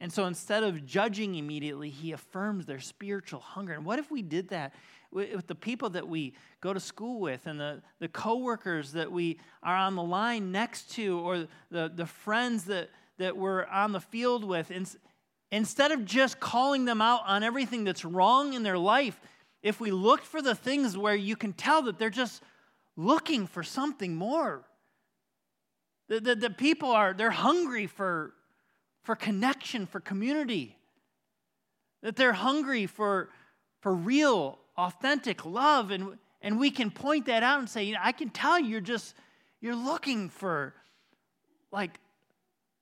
And 0.00 0.12
so 0.12 0.26
instead 0.26 0.62
of 0.62 0.86
judging 0.86 1.34
immediately, 1.34 1.90
he 1.90 2.12
affirms 2.12 2.66
their 2.66 2.78
spiritual 2.78 3.40
hunger. 3.40 3.72
And 3.72 3.84
what 3.84 3.98
if 3.98 4.10
we 4.10 4.22
did 4.22 4.48
that 4.50 4.74
with 5.10 5.46
the 5.46 5.54
people 5.54 5.90
that 5.90 6.06
we 6.06 6.34
go 6.60 6.72
to 6.72 6.78
school 6.78 7.20
with 7.20 7.46
and 7.46 7.58
the, 7.58 7.82
the 7.98 8.08
coworkers 8.08 8.92
that 8.92 9.10
we 9.10 9.40
are 9.62 9.74
on 9.74 9.96
the 9.96 10.02
line 10.02 10.52
next 10.52 10.92
to 10.92 11.18
or 11.18 11.48
the, 11.70 11.90
the 11.92 12.06
friends 12.06 12.64
that, 12.64 12.90
that 13.16 13.36
we're 13.36 13.64
on 13.64 13.92
the 13.92 14.00
field 14.00 14.44
with? 14.44 14.70
Instead 15.50 15.92
of 15.92 16.04
just 16.04 16.40
calling 16.40 16.84
them 16.84 17.00
out 17.00 17.22
on 17.26 17.42
everything 17.42 17.84
that's 17.84 18.04
wrong 18.04 18.52
in 18.52 18.62
their 18.62 18.78
life, 18.78 19.18
if 19.62 19.80
we 19.80 19.90
look 19.90 20.22
for 20.22 20.42
the 20.42 20.54
things 20.54 20.96
where 20.96 21.14
you 21.14 21.36
can 21.36 21.52
tell 21.52 21.82
that 21.82 21.98
they're 21.98 22.10
just 22.10 22.42
looking 22.96 23.46
for 23.46 23.62
something 23.62 24.14
more, 24.14 24.64
the, 26.08 26.20
the, 26.20 26.34
the 26.34 26.50
people 26.50 26.90
are, 26.90 27.12
they're 27.12 27.30
hungry 27.30 27.86
for, 27.86 28.34
for 29.02 29.14
connection, 29.14 29.86
for 29.86 30.00
community, 30.00 30.76
that 32.02 32.16
they're 32.16 32.32
hungry 32.32 32.86
for, 32.86 33.30
for 33.80 33.94
real, 33.94 34.58
authentic 34.76 35.44
love. 35.44 35.90
And, 35.90 36.18
and 36.42 36.58
we 36.58 36.70
can 36.70 36.90
point 36.90 37.26
that 37.26 37.42
out 37.42 37.58
and 37.58 37.68
say, 37.68 37.84
you 37.84 37.94
know, 37.94 38.00
I 38.02 38.12
can 38.12 38.30
tell 38.30 38.58
you're 38.58 38.80
just, 38.80 39.14
you're 39.60 39.74
looking 39.74 40.28
for 40.28 40.74
like 41.72 41.98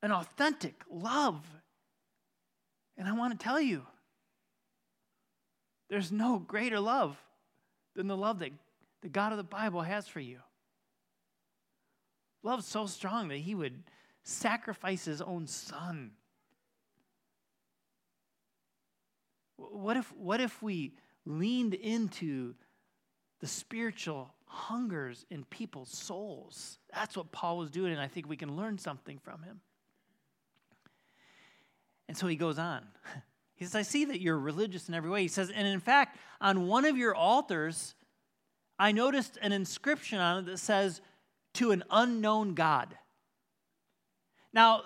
an 0.02 0.12
authentic 0.12 0.74
love 0.90 1.42
and 2.98 3.08
I 3.08 3.12
want 3.12 3.38
to 3.38 3.42
tell 3.42 3.60
you, 3.60 3.86
there's 5.88 6.10
no 6.10 6.38
greater 6.38 6.80
love 6.80 7.16
than 7.94 8.06
the 8.08 8.16
love 8.16 8.40
that 8.40 8.50
the 9.02 9.08
God 9.08 9.32
of 9.32 9.38
the 9.38 9.44
Bible 9.44 9.82
has 9.82 10.08
for 10.08 10.20
you. 10.20 10.38
Love 12.42 12.64
so 12.64 12.86
strong 12.86 13.28
that 13.28 13.38
he 13.38 13.54
would 13.54 13.82
sacrifice 14.22 15.04
his 15.04 15.20
own 15.20 15.46
son. 15.46 16.12
What 19.56 19.96
if, 19.96 20.12
what 20.12 20.40
if 20.40 20.62
we 20.62 20.94
leaned 21.24 21.74
into 21.74 22.54
the 23.40 23.46
spiritual 23.46 24.34
hungers 24.46 25.24
in 25.30 25.44
people's 25.44 25.90
souls? 25.90 26.78
That's 26.92 27.16
what 27.16 27.32
Paul 27.32 27.58
was 27.58 27.70
doing, 27.70 27.92
and 27.92 28.00
I 28.00 28.08
think 28.08 28.28
we 28.28 28.36
can 28.36 28.56
learn 28.56 28.78
something 28.78 29.18
from 29.18 29.42
him. 29.42 29.60
And 32.08 32.16
so 32.16 32.26
he 32.26 32.36
goes 32.36 32.58
on. 32.58 32.82
He 33.58 33.64
says, 33.64 33.74
I 33.74 33.80
see 33.80 34.04
that 34.04 34.20
you're 34.20 34.38
religious 34.38 34.86
in 34.90 34.94
every 34.94 35.08
way. 35.08 35.22
He 35.22 35.28
says, 35.28 35.48
and 35.48 35.66
in 35.66 35.80
fact, 35.80 36.18
on 36.42 36.66
one 36.66 36.84
of 36.84 36.98
your 36.98 37.14
altars, 37.14 37.94
I 38.78 38.92
noticed 38.92 39.38
an 39.40 39.52
inscription 39.52 40.18
on 40.18 40.40
it 40.40 40.46
that 40.50 40.58
says, 40.58 41.00
to 41.54 41.70
an 41.70 41.82
unknown 41.90 42.52
God. 42.52 42.94
Now, 44.52 44.82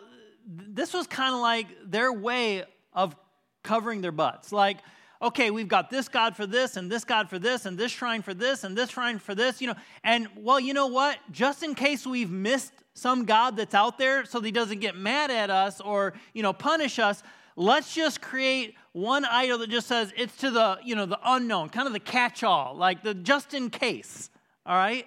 this 0.46 0.94
was 0.94 1.06
kind 1.06 1.34
of 1.34 1.40
like 1.40 1.66
their 1.84 2.12
way 2.12 2.64
of 2.92 3.16
covering 3.62 4.00
their 4.00 4.12
butts. 4.12 4.52
Like, 4.52 4.78
okay, 5.22 5.50
we've 5.50 5.68
got 5.68 5.90
this 5.90 6.08
God 6.08 6.36
for 6.36 6.46
this, 6.46 6.76
and 6.76 6.90
this 6.90 7.04
God 7.04 7.28
for 7.28 7.38
this, 7.38 7.66
and 7.66 7.76
this 7.76 7.92
shrine 7.92 8.22
for 8.22 8.34
this, 8.34 8.64
and 8.64 8.76
this 8.76 8.90
shrine 8.90 9.18
for 9.18 9.34
this, 9.34 9.60
you 9.60 9.66
know. 9.66 9.74
And, 10.02 10.28
well, 10.36 10.58
you 10.58 10.74
know 10.74 10.86
what? 10.86 11.18
Just 11.30 11.62
in 11.62 11.74
case 11.74 12.06
we've 12.06 12.30
missed 12.30 12.72
some 13.00 13.24
God 13.24 13.56
that's 13.56 13.74
out 13.74 13.98
there 13.98 14.24
so 14.24 14.40
he 14.40 14.52
doesn't 14.52 14.80
get 14.80 14.96
mad 14.96 15.30
at 15.30 15.50
us 15.50 15.80
or, 15.80 16.14
you 16.34 16.42
know, 16.42 16.52
punish 16.52 16.98
us. 16.98 17.22
Let's 17.56 17.94
just 17.94 18.20
create 18.20 18.74
one 18.92 19.24
idol 19.24 19.58
that 19.58 19.70
just 19.70 19.86
says 19.86 20.12
it's 20.16 20.36
to 20.38 20.50
the, 20.50 20.78
you 20.84 20.94
know, 20.94 21.06
the 21.06 21.18
unknown, 21.24 21.70
kind 21.70 21.86
of 21.86 21.92
the 21.92 22.00
catch-all, 22.00 22.76
like 22.76 23.02
the 23.02 23.14
just 23.14 23.54
in 23.54 23.70
case. 23.70 24.30
All 24.64 24.76
right? 24.76 25.06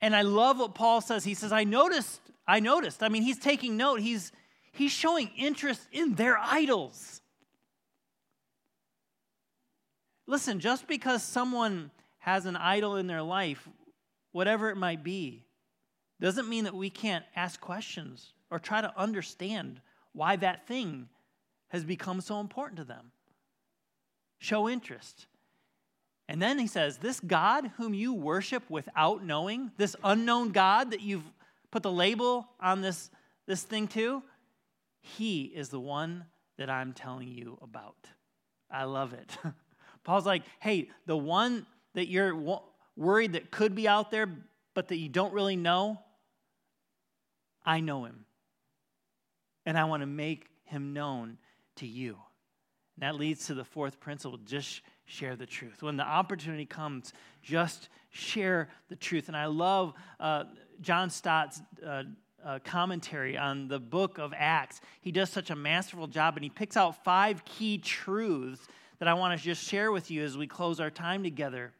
And 0.00 0.14
I 0.14 0.22
love 0.22 0.58
what 0.58 0.74
Paul 0.74 1.00
says. 1.00 1.24
He 1.24 1.34
says, 1.34 1.50
I 1.52 1.64
noticed, 1.64 2.20
I 2.46 2.60
noticed. 2.60 3.02
I 3.02 3.08
mean, 3.08 3.22
he's 3.22 3.38
taking 3.38 3.76
note. 3.76 4.00
He's 4.00 4.32
he's 4.72 4.92
showing 4.92 5.30
interest 5.36 5.80
in 5.92 6.14
their 6.14 6.38
idols. 6.38 7.22
Listen, 10.26 10.60
just 10.60 10.86
because 10.86 11.22
someone 11.22 11.90
has 12.18 12.46
an 12.46 12.56
idol 12.56 12.96
in 12.96 13.06
their 13.06 13.22
life, 13.22 13.68
whatever 14.32 14.70
it 14.70 14.76
might 14.76 15.02
be, 15.02 15.43
doesn't 16.24 16.48
mean 16.48 16.64
that 16.64 16.74
we 16.74 16.88
can't 16.88 17.24
ask 17.36 17.60
questions 17.60 18.32
or 18.50 18.58
try 18.58 18.80
to 18.80 18.90
understand 18.98 19.82
why 20.14 20.36
that 20.36 20.66
thing 20.66 21.08
has 21.68 21.84
become 21.84 22.20
so 22.22 22.40
important 22.40 22.78
to 22.78 22.84
them. 22.84 23.10
Show 24.38 24.66
interest. 24.66 25.26
And 26.26 26.40
then 26.40 26.58
he 26.58 26.66
says, 26.66 26.96
This 26.96 27.20
God 27.20 27.72
whom 27.76 27.92
you 27.92 28.14
worship 28.14 28.62
without 28.70 29.22
knowing, 29.22 29.70
this 29.76 29.94
unknown 30.02 30.52
God 30.52 30.92
that 30.92 31.02
you've 31.02 31.30
put 31.70 31.82
the 31.82 31.92
label 31.92 32.48
on 32.58 32.80
this, 32.80 33.10
this 33.46 33.62
thing 33.62 33.86
to, 33.88 34.22
he 35.00 35.42
is 35.42 35.68
the 35.68 35.80
one 35.80 36.24
that 36.56 36.70
I'm 36.70 36.94
telling 36.94 37.28
you 37.28 37.58
about. 37.60 37.96
I 38.70 38.84
love 38.84 39.12
it. 39.12 39.36
Paul's 40.04 40.24
like, 40.24 40.44
Hey, 40.58 40.88
the 41.04 41.18
one 41.18 41.66
that 41.92 42.08
you're 42.08 42.62
worried 42.96 43.34
that 43.34 43.50
could 43.50 43.74
be 43.74 43.86
out 43.86 44.10
there, 44.10 44.28
but 44.72 44.88
that 44.88 44.96
you 44.96 45.10
don't 45.10 45.34
really 45.34 45.56
know, 45.56 45.98
I 47.64 47.80
know 47.80 48.04
him. 48.04 48.24
And 49.66 49.78
I 49.78 49.84
want 49.84 50.02
to 50.02 50.06
make 50.06 50.48
him 50.64 50.92
known 50.92 51.38
to 51.76 51.86
you. 51.86 52.18
And 52.96 53.02
that 53.02 53.16
leads 53.16 53.46
to 53.46 53.54
the 53.54 53.64
fourth 53.64 54.00
principle 54.00 54.38
just 54.38 54.82
share 55.06 55.36
the 55.36 55.46
truth. 55.46 55.82
When 55.82 55.96
the 55.96 56.04
opportunity 56.04 56.66
comes, 56.66 57.12
just 57.42 57.88
share 58.10 58.68
the 58.88 58.96
truth. 58.96 59.28
And 59.28 59.36
I 59.36 59.46
love 59.46 59.94
uh, 60.20 60.44
John 60.80 61.10
Stott's. 61.10 61.60
Uh, 61.84 62.04
uh, 62.44 62.58
commentary 62.62 63.38
on 63.38 63.68
the 63.68 63.78
book 63.78 64.18
of 64.18 64.34
Acts. 64.36 64.82
He 65.00 65.10
does 65.10 65.30
such 65.30 65.48
a 65.48 65.56
masterful 65.56 66.06
job, 66.06 66.36
and 66.36 66.44
he 66.44 66.50
picks 66.50 66.76
out 66.76 67.02
five 67.02 67.42
key 67.46 67.78
truths 67.78 68.68
that 68.98 69.08
I 69.08 69.14
want 69.14 69.38
to 69.38 69.42
just 69.42 69.66
share 69.66 69.90
with 69.90 70.10
you 70.10 70.22
as 70.22 70.36
we 70.36 70.46
close 70.46 70.78
our 70.78 70.90
time 70.90 71.22
together 71.22 71.72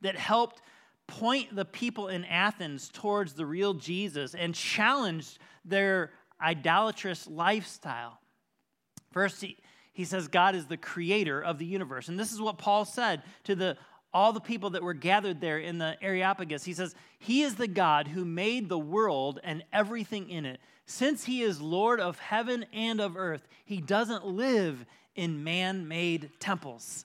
that 0.00 0.16
helped 0.16 0.62
point 1.10 1.54
the 1.54 1.64
people 1.64 2.08
in 2.08 2.24
Athens 2.24 2.88
towards 2.92 3.34
the 3.34 3.44
real 3.44 3.74
Jesus 3.74 4.34
and 4.34 4.54
challenged 4.54 5.38
their 5.64 6.12
idolatrous 6.40 7.26
lifestyle. 7.26 8.18
First, 9.12 9.42
he, 9.42 9.58
he 9.92 10.04
says 10.04 10.28
God 10.28 10.54
is 10.54 10.66
the 10.66 10.76
creator 10.76 11.40
of 11.40 11.58
the 11.58 11.66
universe. 11.66 12.08
And 12.08 12.18
this 12.18 12.32
is 12.32 12.40
what 12.40 12.58
Paul 12.58 12.84
said 12.84 13.22
to 13.44 13.54
the 13.54 13.76
all 14.12 14.32
the 14.32 14.40
people 14.40 14.70
that 14.70 14.82
were 14.82 14.94
gathered 14.94 15.40
there 15.40 15.58
in 15.58 15.78
the 15.78 15.96
Areopagus. 16.02 16.64
He 16.64 16.72
says, 16.72 16.94
He 17.18 17.42
is 17.42 17.54
the 17.54 17.68
God 17.68 18.08
who 18.08 18.24
made 18.24 18.68
the 18.68 18.78
world 18.78 19.38
and 19.44 19.62
everything 19.72 20.30
in 20.30 20.44
it. 20.44 20.60
Since 20.86 21.24
He 21.24 21.42
is 21.42 21.60
Lord 21.60 22.00
of 22.00 22.18
heaven 22.18 22.66
and 22.72 23.00
of 23.00 23.16
earth, 23.16 23.46
He 23.64 23.80
doesn't 23.80 24.26
live 24.26 24.84
in 25.14 25.44
man 25.44 25.86
made 25.86 26.30
temples. 26.40 27.04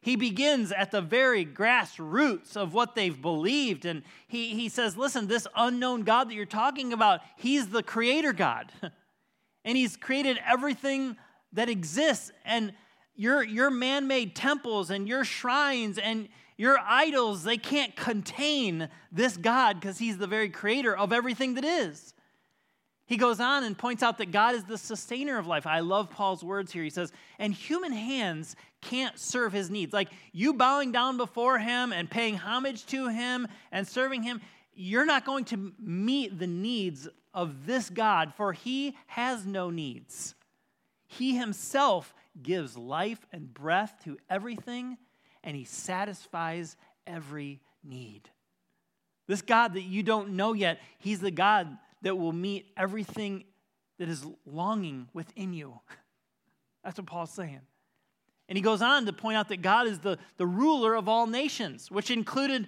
He 0.00 0.16
begins 0.16 0.70
at 0.70 0.90
the 0.90 1.00
very 1.00 1.44
grassroots 1.44 2.56
of 2.56 2.72
what 2.72 2.94
they've 2.94 3.20
believed. 3.20 3.84
And 3.84 4.02
he, 4.28 4.54
he 4.54 4.68
says, 4.68 4.96
Listen, 4.96 5.26
this 5.26 5.46
unknown 5.56 6.02
God 6.02 6.30
that 6.30 6.34
you're 6.34 6.46
talking 6.46 6.92
about, 6.92 7.20
He's 7.36 7.68
the 7.68 7.82
creator 7.82 8.32
God. 8.32 8.72
and 9.64 9.76
He's 9.76 9.96
created 9.96 10.38
everything 10.46 11.16
that 11.52 11.68
exists. 11.68 12.30
And 12.44 12.72
your, 13.16 13.42
your 13.42 13.70
man 13.70 14.06
made 14.06 14.36
temples 14.36 14.90
and 14.90 15.08
your 15.08 15.24
shrines 15.24 15.98
and 15.98 16.28
your 16.56 16.78
idols, 16.78 17.44
they 17.44 17.56
can't 17.56 17.94
contain 17.94 18.88
this 19.12 19.36
God 19.36 19.80
because 19.80 19.98
He's 19.98 20.18
the 20.18 20.26
very 20.26 20.48
creator 20.48 20.96
of 20.96 21.12
everything 21.12 21.54
that 21.54 21.64
is. 21.64 22.14
He 23.08 23.16
goes 23.16 23.40
on 23.40 23.64
and 23.64 23.76
points 23.76 24.02
out 24.02 24.18
that 24.18 24.32
God 24.32 24.54
is 24.54 24.64
the 24.64 24.76
sustainer 24.76 25.38
of 25.38 25.46
life. 25.46 25.66
I 25.66 25.80
love 25.80 26.10
Paul's 26.10 26.44
words 26.44 26.70
here. 26.70 26.84
He 26.84 26.90
says, 26.90 27.10
and 27.38 27.54
human 27.54 27.90
hands 27.90 28.54
can't 28.82 29.18
serve 29.18 29.50
his 29.50 29.70
needs. 29.70 29.94
Like 29.94 30.10
you 30.32 30.52
bowing 30.52 30.92
down 30.92 31.16
before 31.16 31.58
him 31.58 31.90
and 31.94 32.10
paying 32.10 32.36
homage 32.36 32.84
to 32.86 33.08
him 33.08 33.48
and 33.72 33.88
serving 33.88 34.24
him, 34.24 34.42
you're 34.74 35.06
not 35.06 35.24
going 35.24 35.46
to 35.46 35.72
meet 35.80 36.38
the 36.38 36.46
needs 36.46 37.08
of 37.32 37.64
this 37.64 37.88
God, 37.88 38.34
for 38.36 38.52
he 38.52 38.94
has 39.06 39.46
no 39.46 39.70
needs. 39.70 40.34
He 41.06 41.34
himself 41.34 42.14
gives 42.42 42.76
life 42.76 43.26
and 43.32 43.54
breath 43.54 43.94
to 44.04 44.18
everything, 44.28 44.98
and 45.42 45.56
he 45.56 45.64
satisfies 45.64 46.76
every 47.06 47.62
need. 47.82 48.28
This 49.26 49.40
God 49.40 49.72
that 49.74 49.82
you 49.82 50.02
don't 50.02 50.30
know 50.30 50.52
yet, 50.52 50.78
he's 50.98 51.20
the 51.20 51.30
God 51.30 51.78
that 52.02 52.16
will 52.16 52.32
meet 52.32 52.66
everything 52.76 53.44
that 53.98 54.08
is 54.08 54.24
longing 54.46 55.08
within 55.12 55.52
you. 55.52 55.80
That's 56.84 56.98
what 56.98 57.06
Paul's 57.06 57.32
saying. 57.32 57.60
And 58.48 58.56
he 58.56 58.62
goes 58.62 58.80
on 58.80 59.04
to 59.06 59.12
point 59.12 59.36
out 59.36 59.48
that 59.48 59.60
God 59.60 59.86
is 59.86 59.98
the, 59.98 60.18
the 60.38 60.46
ruler 60.46 60.94
of 60.94 61.08
all 61.08 61.26
nations, 61.26 61.90
which 61.90 62.10
included 62.10 62.66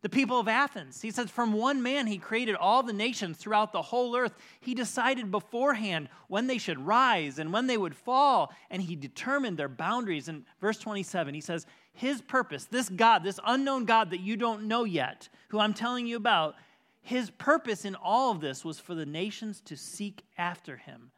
the 0.00 0.08
people 0.08 0.38
of 0.38 0.46
Athens. 0.46 1.02
He 1.02 1.10
says, 1.10 1.30
From 1.30 1.52
one 1.52 1.82
man, 1.82 2.06
he 2.06 2.18
created 2.18 2.54
all 2.54 2.82
the 2.82 2.92
nations 2.92 3.36
throughout 3.36 3.72
the 3.72 3.82
whole 3.82 4.16
earth. 4.16 4.32
He 4.60 4.74
decided 4.74 5.30
beforehand 5.30 6.08
when 6.28 6.46
they 6.46 6.58
should 6.58 6.78
rise 6.78 7.38
and 7.38 7.52
when 7.52 7.66
they 7.66 7.76
would 7.76 7.96
fall, 7.96 8.52
and 8.70 8.80
he 8.80 8.94
determined 8.94 9.58
their 9.58 9.68
boundaries. 9.68 10.28
In 10.28 10.44
verse 10.60 10.78
27, 10.78 11.34
he 11.34 11.40
says, 11.40 11.66
His 11.92 12.22
purpose, 12.22 12.66
this 12.66 12.88
God, 12.88 13.24
this 13.24 13.40
unknown 13.44 13.84
God 13.84 14.10
that 14.10 14.20
you 14.20 14.36
don't 14.36 14.68
know 14.68 14.84
yet, 14.84 15.28
who 15.48 15.58
I'm 15.58 15.74
telling 15.74 16.06
you 16.06 16.16
about, 16.16 16.54
his 17.08 17.30
purpose 17.30 17.86
in 17.86 17.94
all 17.94 18.32
of 18.32 18.42
this 18.42 18.66
was 18.66 18.78
for 18.78 18.94
the 18.94 19.06
nations 19.06 19.62
to 19.62 19.78
seek 19.78 20.24
after 20.36 20.76
him 20.76 21.10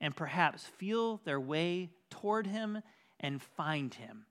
and 0.00 0.16
perhaps 0.16 0.64
feel 0.64 1.20
their 1.24 1.38
way 1.38 1.90
toward 2.08 2.46
him 2.46 2.80
and 3.20 3.42
find 3.42 3.92
him. 3.92 4.24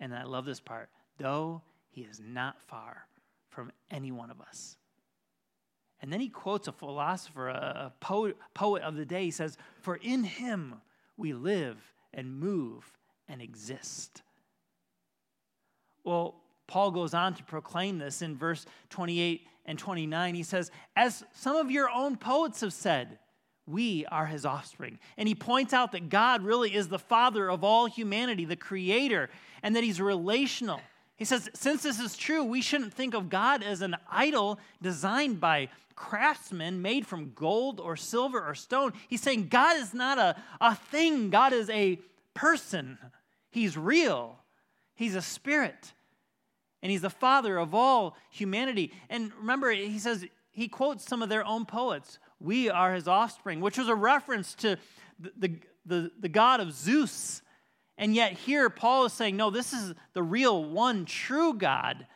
And 0.00 0.12
I 0.12 0.24
love 0.24 0.44
this 0.44 0.58
part 0.58 0.88
though 1.18 1.62
he 1.90 2.00
is 2.00 2.20
not 2.20 2.60
far 2.60 3.06
from 3.48 3.70
any 3.92 4.10
one 4.10 4.32
of 4.32 4.40
us. 4.40 4.76
And 6.02 6.12
then 6.12 6.18
he 6.18 6.28
quotes 6.28 6.66
a 6.66 6.72
philosopher, 6.72 7.50
a 7.50 7.92
poet, 8.00 8.36
of 8.82 8.96
the 8.96 9.06
day. 9.06 9.26
He 9.26 9.30
says, 9.30 9.56
For 9.82 9.94
in 9.94 10.24
him 10.24 10.80
we 11.16 11.32
live 11.32 11.76
and 12.12 12.40
move 12.40 12.92
and 13.28 13.40
exist. 13.40 14.22
Well, 16.02 16.43
Paul 16.66 16.90
goes 16.90 17.14
on 17.14 17.34
to 17.34 17.42
proclaim 17.44 17.98
this 17.98 18.22
in 18.22 18.36
verse 18.36 18.66
28 18.90 19.46
and 19.66 19.78
29, 19.78 20.34
he 20.34 20.42
says, 20.42 20.70
As 20.96 21.24
some 21.32 21.56
of 21.56 21.70
your 21.70 21.88
own 21.90 22.16
poets 22.16 22.60
have 22.60 22.72
said, 22.72 23.18
we 23.66 24.04
are 24.06 24.26
his 24.26 24.44
offspring. 24.44 24.98
And 25.16 25.26
he 25.26 25.34
points 25.34 25.72
out 25.72 25.92
that 25.92 26.10
God 26.10 26.42
really 26.42 26.74
is 26.74 26.88
the 26.88 26.98
father 26.98 27.50
of 27.50 27.64
all 27.64 27.86
humanity, 27.86 28.44
the 28.44 28.56
creator, 28.56 29.30
and 29.62 29.74
that 29.74 29.84
he's 29.84 30.00
relational. 30.00 30.80
He 31.16 31.24
says, 31.24 31.48
since 31.54 31.82
this 31.82 31.98
is 31.98 32.16
true, 32.16 32.44
we 32.44 32.60
shouldn't 32.60 32.92
think 32.92 33.14
of 33.14 33.30
God 33.30 33.62
as 33.62 33.80
an 33.80 33.96
idol 34.10 34.58
designed 34.82 35.40
by 35.40 35.70
craftsmen 35.94 36.82
made 36.82 37.06
from 37.06 37.32
gold 37.34 37.80
or 37.80 37.96
silver 37.96 38.44
or 38.44 38.54
stone. 38.54 38.92
He's 39.08 39.22
saying 39.22 39.48
God 39.48 39.76
is 39.78 39.94
not 39.94 40.18
a, 40.18 40.36
a 40.60 40.74
thing, 40.74 41.30
God 41.30 41.52
is 41.52 41.70
a 41.70 42.00
person. 42.34 42.98
He's 43.50 43.78
real, 43.78 44.40
He's 44.96 45.14
a 45.14 45.22
spirit 45.22 45.92
and 46.84 46.90
he's 46.90 47.00
the 47.00 47.08
father 47.08 47.56
of 47.56 47.74
all 47.74 48.14
humanity. 48.30 48.92
And 49.08 49.32
remember, 49.40 49.70
he 49.70 49.98
says, 49.98 50.26
he 50.50 50.68
quotes 50.68 51.08
some 51.08 51.22
of 51.22 51.30
their 51.30 51.42
own 51.42 51.64
poets. 51.64 52.18
We 52.38 52.68
are 52.68 52.92
his 52.92 53.08
offspring, 53.08 53.62
which 53.62 53.78
was 53.78 53.88
a 53.88 53.94
reference 53.94 54.54
to 54.56 54.76
the, 55.18 55.32
the, 55.38 55.58
the, 55.86 56.10
the 56.20 56.28
God 56.28 56.60
of 56.60 56.72
Zeus. 56.72 57.40
And 57.96 58.14
yet, 58.14 58.32
here, 58.32 58.68
Paul 58.68 59.06
is 59.06 59.14
saying, 59.14 59.34
no, 59.34 59.48
this 59.48 59.72
is 59.72 59.94
the 60.12 60.22
real 60.22 60.62
one 60.62 61.06
true 61.06 61.54
God. 61.54 62.06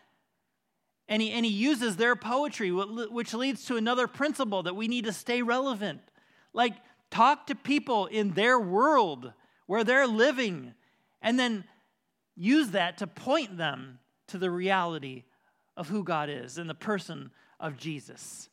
And 1.09 1.23
he, 1.23 1.31
and 1.31 1.47
he 1.47 1.51
uses 1.51 1.97
their 1.97 2.15
poetry, 2.15 2.71
which 2.71 3.33
leads 3.33 3.65
to 3.65 3.77
another 3.77 4.07
principle 4.07 4.65
that 4.65 4.77
we 4.77 4.87
need 4.87 5.07
to 5.07 5.15
stay 5.15 5.41
relevant. 5.41 6.03
Like, 6.53 6.75
talk 7.11 7.47
to 7.47 7.55
people 7.55 8.05
in 8.05 8.33
their 8.33 8.61
world 8.61 9.33
where 9.67 9.83
they're 9.83 10.07
living, 10.07 10.75
and 11.23 11.39
then 11.39 11.65
use 12.37 12.73
that 12.73 12.99
to 12.99 13.07
point 13.07 13.57
them 13.57 14.01
to 14.29 14.39
the 14.39 14.51
reality 14.51 15.25
of 15.77 15.89
who 15.89 16.03
God 16.03 16.29
is 16.31 16.59
in 16.59 16.67
the 16.67 16.75
person 16.75 17.31
of 17.61 17.77
Jesus. 17.77 18.49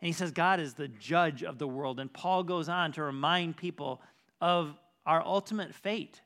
And 0.00 0.06
he 0.06 0.12
says, 0.12 0.30
God 0.30 0.60
is 0.60 0.74
the 0.74 0.88
judge 0.88 1.42
of 1.42 1.58
the 1.58 1.66
world. 1.66 2.00
And 2.00 2.12
Paul 2.12 2.44
goes 2.44 2.68
on 2.68 2.92
to 2.92 3.02
remind 3.02 3.56
people 3.56 4.00
of 4.40 4.78
our 5.04 5.22
ultimate 5.24 5.74
fate. 5.74 6.20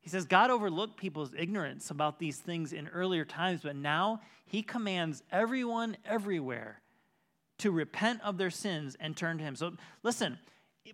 He 0.00 0.10
says, 0.10 0.26
God 0.26 0.50
overlooked 0.50 0.98
people's 0.98 1.32
ignorance 1.36 1.90
about 1.90 2.18
these 2.18 2.36
things 2.36 2.74
in 2.74 2.88
earlier 2.88 3.24
times, 3.24 3.60
but 3.62 3.76
now 3.76 4.20
he 4.44 4.62
commands 4.62 5.22
everyone 5.32 5.96
everywhere 6.04 6.82
to 7.58 7.70
repent 7.70 8.20
of 8.22 8.36
their 8.36 8.50
sins 8.50 8.96
and 9.00 9.16
turn 9.16 9.38
to 9.38 9.44
him. 9.44 9.56
So 9.56 9.72
listen, 10.02 10.38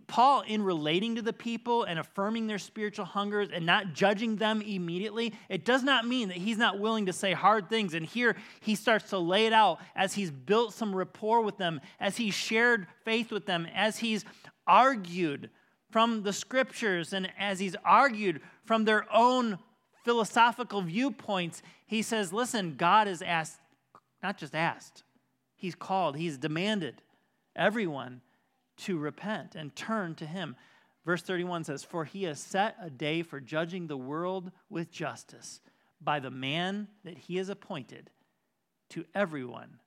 Paul, 0.07 0.43
in 0.43 0.63
relating 0.63 1.17
to 1.17 1.23
the 1.23 1.33
people 1.33 1.83
and 1.83 1.99
affirming 1.99 2.47
their 2.47 2.59
spiritual 2.59 3.05
hungers 3.05 3.49
and 3.53 3.67
not 3.67 3.93
judging 3.93 4.37
them 4.37 4.63
immediately, 4.63 5.33
it 5.49 5.65
does 5.65 5.83
not 5.83 6.07
mean 6.07 6.29
that 6.29 6.37
he's 6.37 6.59
not 6.59 6.79
willing 6.79 7.07
to 7.07 7.13
say 7.13 7.33
hard 7.33 7.69
things. 7.69 7.95
And 7.95 8.07
here 8.07 8.37
he 8.61 8.77
starts 8.77 9.11
to 9.11 9.19
lay 9.19 9.47
it 9.47 9.53
out 9.53 9.81
as 9.97 10.15
he's 10.15 10.31
built 10.31 10.75
some 10.75 10.95
rapport 10.95 11.41
with 11.41 11.59
them, 11.59 11.81
as 11.99 12.17
he's 12.17 12.35
shared 12.35 12.87
faith 13.05 13.33
with 13.33 13.47
them, 13.47 13.67
as 13.75 13.99
he's 13.99 14.25
argued 14.67 15.51
from 15.91 16.23
the 16.23 16.33
scriptures, 16.33 17.13
and 17.13 17.29
as 17.37 17.59
he's 17.59 17.75
argued 17.85 18.41
from 18.65 18.85
their 18.85 19.13
own 19.13 19.59
philosophical 20.05 20.83
viewpoints. 20.83 21.63
He 21.85 22.03
says, 22.03 22.33
Listen, 22.33 22.77
God 22.77 23.09
has 23.09 23.23
asked, 23.23 23.59
not 24.23 24.39
just 24.39 24.55
asked, 24.55 25.03
he's 25.57 25.75
called, 25.75 26.17
he's 26.17 26.39
demanded 26.39 27.03
everyone 27.57 28.21
to 28.81 28.99
repent 28.99 29.55
and 29.55 29.75
turn 29.75 30.15
to 30.17 30.27
him. 30.27 30.57
Verse 31.05 31.23
31 31.23 31.65
says, 31.65 31.83
For 31.83 32.05
he 32.05 32.25
has 32.25 32.41
set 32.41 32.77
a 32.81 32.91
day 32.91 33.23
for 33.23 33.41
judging 33.41 33.87
the 33.87 33.97
world 33.97 34.51
with 34.69 34.91
justice 34.91 35.61
by 36.01 36.21
the 36.21 36.31
man 36.31 36.89
that 37.05 37.19
he 37.19 37.37
has 37.37 37.49
appointed 37.49 38.11
to 38.91 39.05
everyone. 39.15 39.79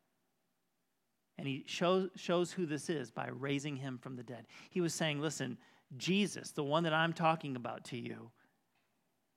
And 1.37 1.47
he 1.47 1.63
shows, 1.67 2.09
shows 2.15 2.51
who 2.51 2.65
this 2.65 2.89
is 2.89 3.11
by 3.11 3.27
raising 3.27 3.75
him 3.75 3.97
from 3.97 4.15
the 4.15 4.23
dead. 4.23 4.45
He 4.69 4.81
was 4.81 4.93
saying, 4.93 5.19
Listen, 5.19 5.57
Jesus, 5.97 6.51
the 6.51 6.63
one 6.63 6.83
that 6.83 6.93
I'm 6.93 7.13
talking 7.13 7.55
about 7.55 7.85
to 7.85 7.97
you, 7.97 8.31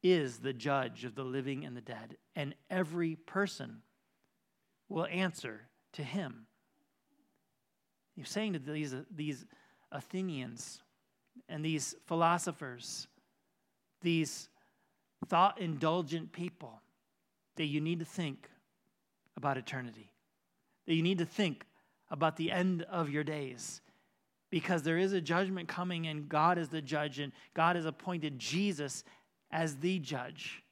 is 0.02 0.38
the 0.38 0.52
judge 0.52 1.04
of 1.04 1.14
the 1.14 1.24
living 1.24 1.64
and 1.64 1.76
the 1.76 1.80
dead, 1.80 2.16
and 2.34 2.54
every 2.70 3.16
person 3.16 3.82
will 4.88 5.06
answer 5.06 5.68
to 5.94 6.02
him. 6.02 6.46
He's 8.16 8.28
saying 8.28 8.54
to 8.54 8.58
these, 8.58 8.94
these 9.14 9.44
Athenians 9.92 10.82
and 11.48 11.64
these 11.64 11.94
philosophers, 12.06 13.06
these 14.02 14.48
thought 15.28 15.60
indulgent 15.60 16.32
people, 16.32 16.80
that 17.56 17.66
you 17.66 17.80
need 17.80 17.98
to 17.98 18.04
think 18.04 18.48
about 19.36 19.56
eternity, 19.56 20.10
that 20.86 20.94
you 20.94 21.02
need 21.02 21.18
to 21.18 21.26
think 21.26 21.64
about 22.10 22.36
the 22.36 22.50
end 22.52 22.82
of 22.82 23.10
your 23.10 23.24
days. 23.24 23.80
Because 24.50 24.82
there 24.82 24.98
is 24.98 25.12
a 25.12 25.20
judgment 25.20 25.68
coming, 25.68 26.06
and 26.06 26.28
God 26.28 26.56
is 26.56 26.68
the 26.68 26.80
judge, 26.80 27.18
and 27.18 27.32
God 27.52 27.76
has 27.76 27.84
appointed 27.84 28.38
Jesus 28.38 29.04
as 29.50 29.76
the 29.76 29.98
judge. 29.98 30.62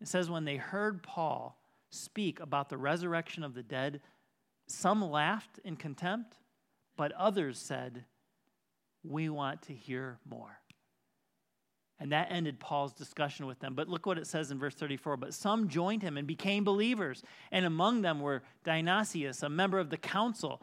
It 0.00 0.08
says, 0.08 0.30
when 0.30 0.44
they 0.44 0.56
heard 0.56 1.02
Paul 1.02 1.58
speak 1.90 2.40
about 2.40 2.68
the 2.68 2.76
resurrection 2.76 3.42
of 3.42 3.54
the 3.54 3.62
dead, 3.62 4.00
some 4.66 5.02
laughed 5.02 5.58
in 5.64 5.76
contempt, 5.76 6.36
but 6.96 7.12
others 7.12 7.58
said, 7.58 8.04
We 9.04 9.28
want 9.28 9.62
to 9.62 9.72
hear 9.72 10.18
more. 10.28 10.58
And 11.98 12.12
that 12.12 12.28
ended 12.30 12.60
Paul's 12.60 12.92
discussion 12.92 13.46
with 13.46 13.58
them. 13.60 13.74
But 13.74 13.88
look 13.88 14.04
what 14.04 14.18
it 14.18 14.26
says 14.26 14.50
in 14.50 14.58
verse 14.58 14.74
34. 14.74 15.16
But 15.16 15.32
some 15.32 15.68
joined 15.68 16.02
him 16.02 16.18
and 16.18 16.26
became 16.26 16.62
believers. 16.62 17.22
And 17.50 17.64
among 17.64 18.02
them 18.02 18.20
were 18.20 18.42
Dionysius, 18.64 19.42
a 19.42 19.48
member 19.48 19.78
of 19.78 19.88
the 19.88 19.96
council, 19.96 20.60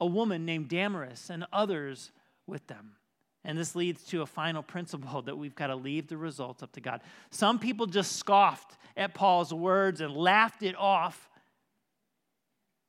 a 0.00 0.06
woman 0.06 0.44
named 0.44 0.68
Damaris, 0.68 1.30
and 1.30 1.46
others 1.52 2.10
with 2.46 2.66
them. 2.66 2.96
And 3.44 3.56
this 3.56 3.76
leads 3.76 4.02
to 4.06 4.22
a 4.22 4.26
final 4.26 4.62
principle 4.62 5.22
that 5.26 5.38
we've 5.38 5.54
got 5.54 5.68
to 5.68 5.76
leave 5.76 6.08
the 6.08 6.16
results 6.16 6.62
up 6.62 6.72
to 6.72 6.80
God. 6.80 7.02
Some 7.30 7.58
people 7.58 7.86
just 7.86 8.16
scoffed 8.16 8.76
at 8.96 9.14
Paul's 9.14 9.54
words 9.54 10.00
and 10.00 10.12
laughed 10.12 10.62
it 10.62 10.76
off. 10.76 11.27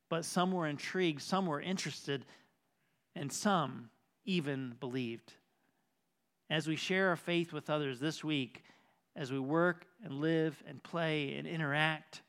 But 0.10 0.26
some 0.26 0.52
were 0.52 0.68
intrigued, 0.68 1.22
some 1.22 1.46
were 1.46 1.62
interested, 1.62 2.26
and 3.16 3.32
some 3.32 3.90
even 4.26 4.76
believed 4.80 5.34
as 6.50 6.68
we 6.68 6.76
share 6.76 7.10
our 7.10 7.16
faith 7.16 7.54
with 7.54 7.70
others 7.70 8.00
this 8.00 8.24
week, 8.24 8.64
as 9.16 9.32
we 9.32 9.40
work 9.40 9.86
and 10.04 10.14
live 10.20 10.62
and 10.68 10.82
play 10.82 11.36
and 11.36 11.48
interact, 11.48 12.22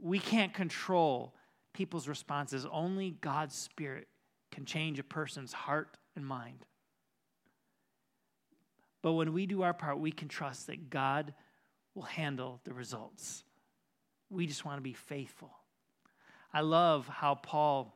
we 0.00 0.18
can't 0.18 0.54
control 0.54 1.34
people's 1.74 2.08
responses. 2.08 2.66
Only 2.70 3.10
God's 3.20 3.54
Spirit 3.54 4.08
can 4.50 4.64
change 4.64 4.98
a 4.98 5.04
person's 5.04 5.52
heart 5.52 5.98
and 6.16 6.26
mind. 6.26 6.64
But 9.02 9.12
when 9.12 9.32
we 9.32 9.46
do 9.46 9.62
our 9.62 9.74
part, 9.74 9.98
we 9.98 10.12
can 10.12 10.28
trust 10.28 10.66
that 10.68 10.90
God 10.90 11.34
will 11.94 12.02
handle 12.02 12.60
the 12.64 12.72
results. 12.72 13.44
We 14.30 14.46
just 14.46 14.64
want 14.64 14.78
to 14.78 14.82
be 14.82 14.92
faithful. 14.92 15.50
I 16.52 16.60
love 16.60 17.06
how 17.08 17.36
Paul 17.36 17.94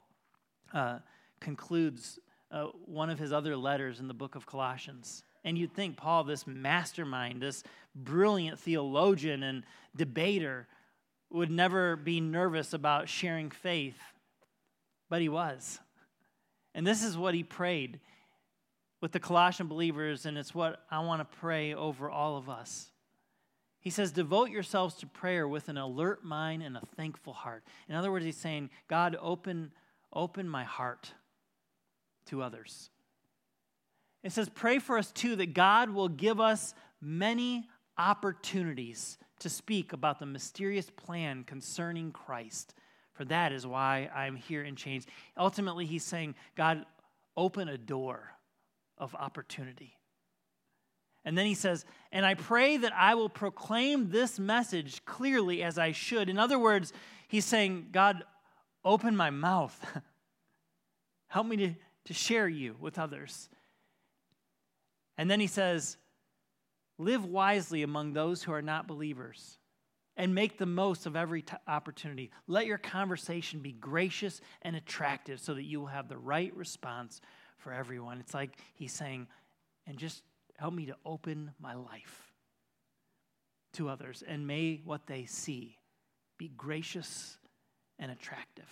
uh, 0.72 0.98
concludes 1.40 2.18
uh, 2.50 2.66
one 2.86 3.10
of 3.10 3.18
his 3.18 3.32
other 3.32 3.56
letters 3.56 4.00
in 4.00 4.08
the 4.08 4.14
book 4.14 4.34
of 4.34 4.46
Colossians. 4.46 5.24
And 5.44 5.58
you'd 5.58 5.74
think 5.74 5.96
Paul, 5.96 6.24
this 6.24 6.46
mastermind, 6.46 7.42
this 7.42 7.62
brilliant 7.94 8.58
theologian 8.58 9.42
and 9.42 9.64
debater, 9.96 10.68
would 11.30 11.50
never 11.50 11.96
be 11.96 12.20
nervous 12.20 12.72
about 12.72 13.08
sharing 13.08 13.50
faith, 13.50 13.98
but 15.10 15.20
he 15.20 15.28
was. 15.28 15.80
And 16.74 16.86
this 16.86 17.02
is 17.02 17.18
what 17.18 17.34
he 17.34 17.42
prayed 17.42 18.00
with 19.00 19.12
the 19.12 19.20
Colossian 19.20 19.66
believers, 19.66 20.26
and 20.26 20.38
it's 20.38 20.54
what 20.54 20.80
I 20.90 21.00
want 21.00 21.20
to 21.20 21.36
pray 21.38 21.74
over 21.74 22.08
all 22.08 22.36
of 22.36 22.48
us. 22.48 22.88
He 23.84 23.90
says, 23.90 24.12
Devote 24.12 24.48
yourselves 24.48 24.94
to 24.96 25.06
prayer 25.06 25.46
with 25.46 25.68
an 25.68 25.76
alert 25.76 26.24
mind 26.24 26.62
and 26.62 26.74
a 26.74 26.82
thankful 26.96 27.34
heart. 27.34 27.62
In 27.86 27.94
other 27.94 28.10
words, 28.10 28.24
he's 28.24 28.36
saying, 28.36 28.70
God, 28.88 29.14
open, 29.20 29.72
open 30.10 30.48
my 30.48 30.64
heart 30.64 31.12
to 32.26 32.42
others. 32.42 32.88
It 34.22 34.32
says, 34.32 34.48
Pray 34.48 34.78
for 34.78 34.96
us 34.96 35.12
too 35.12 35.36
that 35.36 35.52
God 35.52 35.90
will 35.90 36.08
give 36.08 36.40
us 36.40 36.74
many 37.02 37.68
opportunities 37.98 39.18
to 39.40 39.50
speak 39.50 39.92
about 39.92 40.18
the 40.18 40.26
mysterious 40.26 40.88
plan 40.88 41.44
concerning 41.44 42.10
Christ. 42.10 42.74
For 43.12 43.26
that 43.26 43.52
is 43.52 43.66
why 43.66 44.10
I'm 44.14 44.34
here 44.34 44.62
in 44.62 44.76
chains. 44.76 45.06
Ultimately, 45.36 45.84
he's 45.84 46.04
saying, 46.04 46.36
God, 46.56 46.86
open 47.36 47.68
a 47.68 47.76
door 47.76 48.32
of 48.96 49.14
opportunity. 49.14 49.98
And 51.24 51.36
then 51.38 51.46
he 51.46 51.54
says, 51.54 51.84
And 52.12 52.26
I 52.26 52.34
pray 52.34 52.76
that 52.76 52.92
I 52.94 53.14
will 53.14 53.28
proclaim 53.28 54.10
this 54.10 54.38
message 54.38 55.04
clearly 55.04 55.62
as 55.62 55.78
I 55.78 55.92
should. 55.92 56.28
In 56.28 56.38
other 56.38 56.58
words, 56.58 56.92
he's 57.28 57.44
saying, 57.44 57.88
God, 57.92 58.24
open 58.84 59.16
my 59.16 59.30
mouth. 59.30 59.84
Help 61.28 61.46
me 61.46 61.56
to 61.56 61.74
to 62.06 62.14
share 62.14 62.48
you 62.48 62.76
with 62.80 62.98
others. 62.98 63.48
And 65.16 65.30
then 65.30 65.40
he 65.40 65.46
says, 65.46 65.96
Live 66.96 67.24
wisely 67.24 67.82
among 67.82 68.12
those 68.12 68.44
who 68.44 68.52
are 68.52 68.62
not 68.62 68.86
believers 68.86 69.58
and 70.16 70.32
make 70.32 70.58
the 70.58 70.66
most 70.66 71.06
of 71.06 71.16
every 71.16 71.42
t- 71.42 71.56
opportunity. 71.66 72.30
Let 72.46 72.66
your 72.66 72.78
conversation 72.78 73.58
be 73.58 73.72
gracious 73.72 74.40
and 74.62 74.76
attractive 74.76 75.40
so 75.40 75.54
that 75.54 75.64
you 75.64 75.80
will 75.80 75.88
have 75.88 76.08
the 76.08 76.16
right 76.16 76.54
response 76.54 77.20
for 77.58 77.72
everyone. 77.72 78.20
It's 78.20 78.32
like 78.32 78.56
he's 78.74 78.92
saying, 78.92 79.26
and 79.88 79.98
just 79.98 80.22
help 80.56 80.74
me 80.74 80.86
to 80.86 80.96
open 81.04 81.52
my 81.60 81.74
life 81.74 82.32
to 83.74 83.88
others, 83.88 84.22
and 84.26 84.46
may 84.46 84.80
what 84.84 85.06
they 85.06 85.24
see 85.24 85.78
be 86.38 86.48
gracious 86.56 87.38
and 87.98 88.10
attractive. 88.10 88.68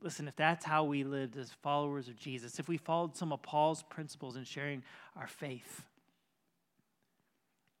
Listen, 0.00 0.26
if 0.26 0.34
that's 0.36 0.64
how 0.64 0.84
we 0.84 1.04
lived 1.04 1.36
as 1.36 1.50
followers 1.62 2.08
of 2.08 2.16
Jesus, 2.16 2.58
if 2.58 2.68
we 2.68 2.76
followed 2.76 3.16
some 3.16 3.32
of 3.32 3.42
Paul's 3.42 3.84
principles 3.84 4.36
in 4.36 4.44
sharing 4.44 4.82
our 5.16 5.28
faith, 5.28 5.84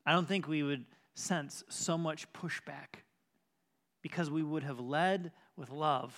I 0.06 0.12
don't 0.12 0.26
think 0.26 0.46
we 0.48 0.62
would 0.62 0.84
sense 1.14 1.64
so 1.68 1.98
much 1.98 2.32
pushback 2.32 3.02
because 4.02 4.30
we 4.30 4.42
would 4.42 4.62
have 4.62 4.80
led 4.80 5.32
with 5.56 5.70
love 5.70 6.16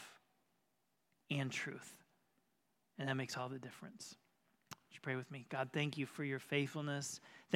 and 1.30 1.50
truth. 1.50 1.94
And 2.98 3.08
that 3.08 3.16
makes 3.16 3.36
all 3.36 3.48
the 3.48 3.58
difference. 3.58 4.16
Pray 5.04 5.16
with 5.16 5.30
me? 5.30 5.44
God, 5.50 5.68
thank 5.70 5.98
you 5.98 6.06
for 6.06 6.24
your 6.24 6.38
faithfulness. 6.38 7.20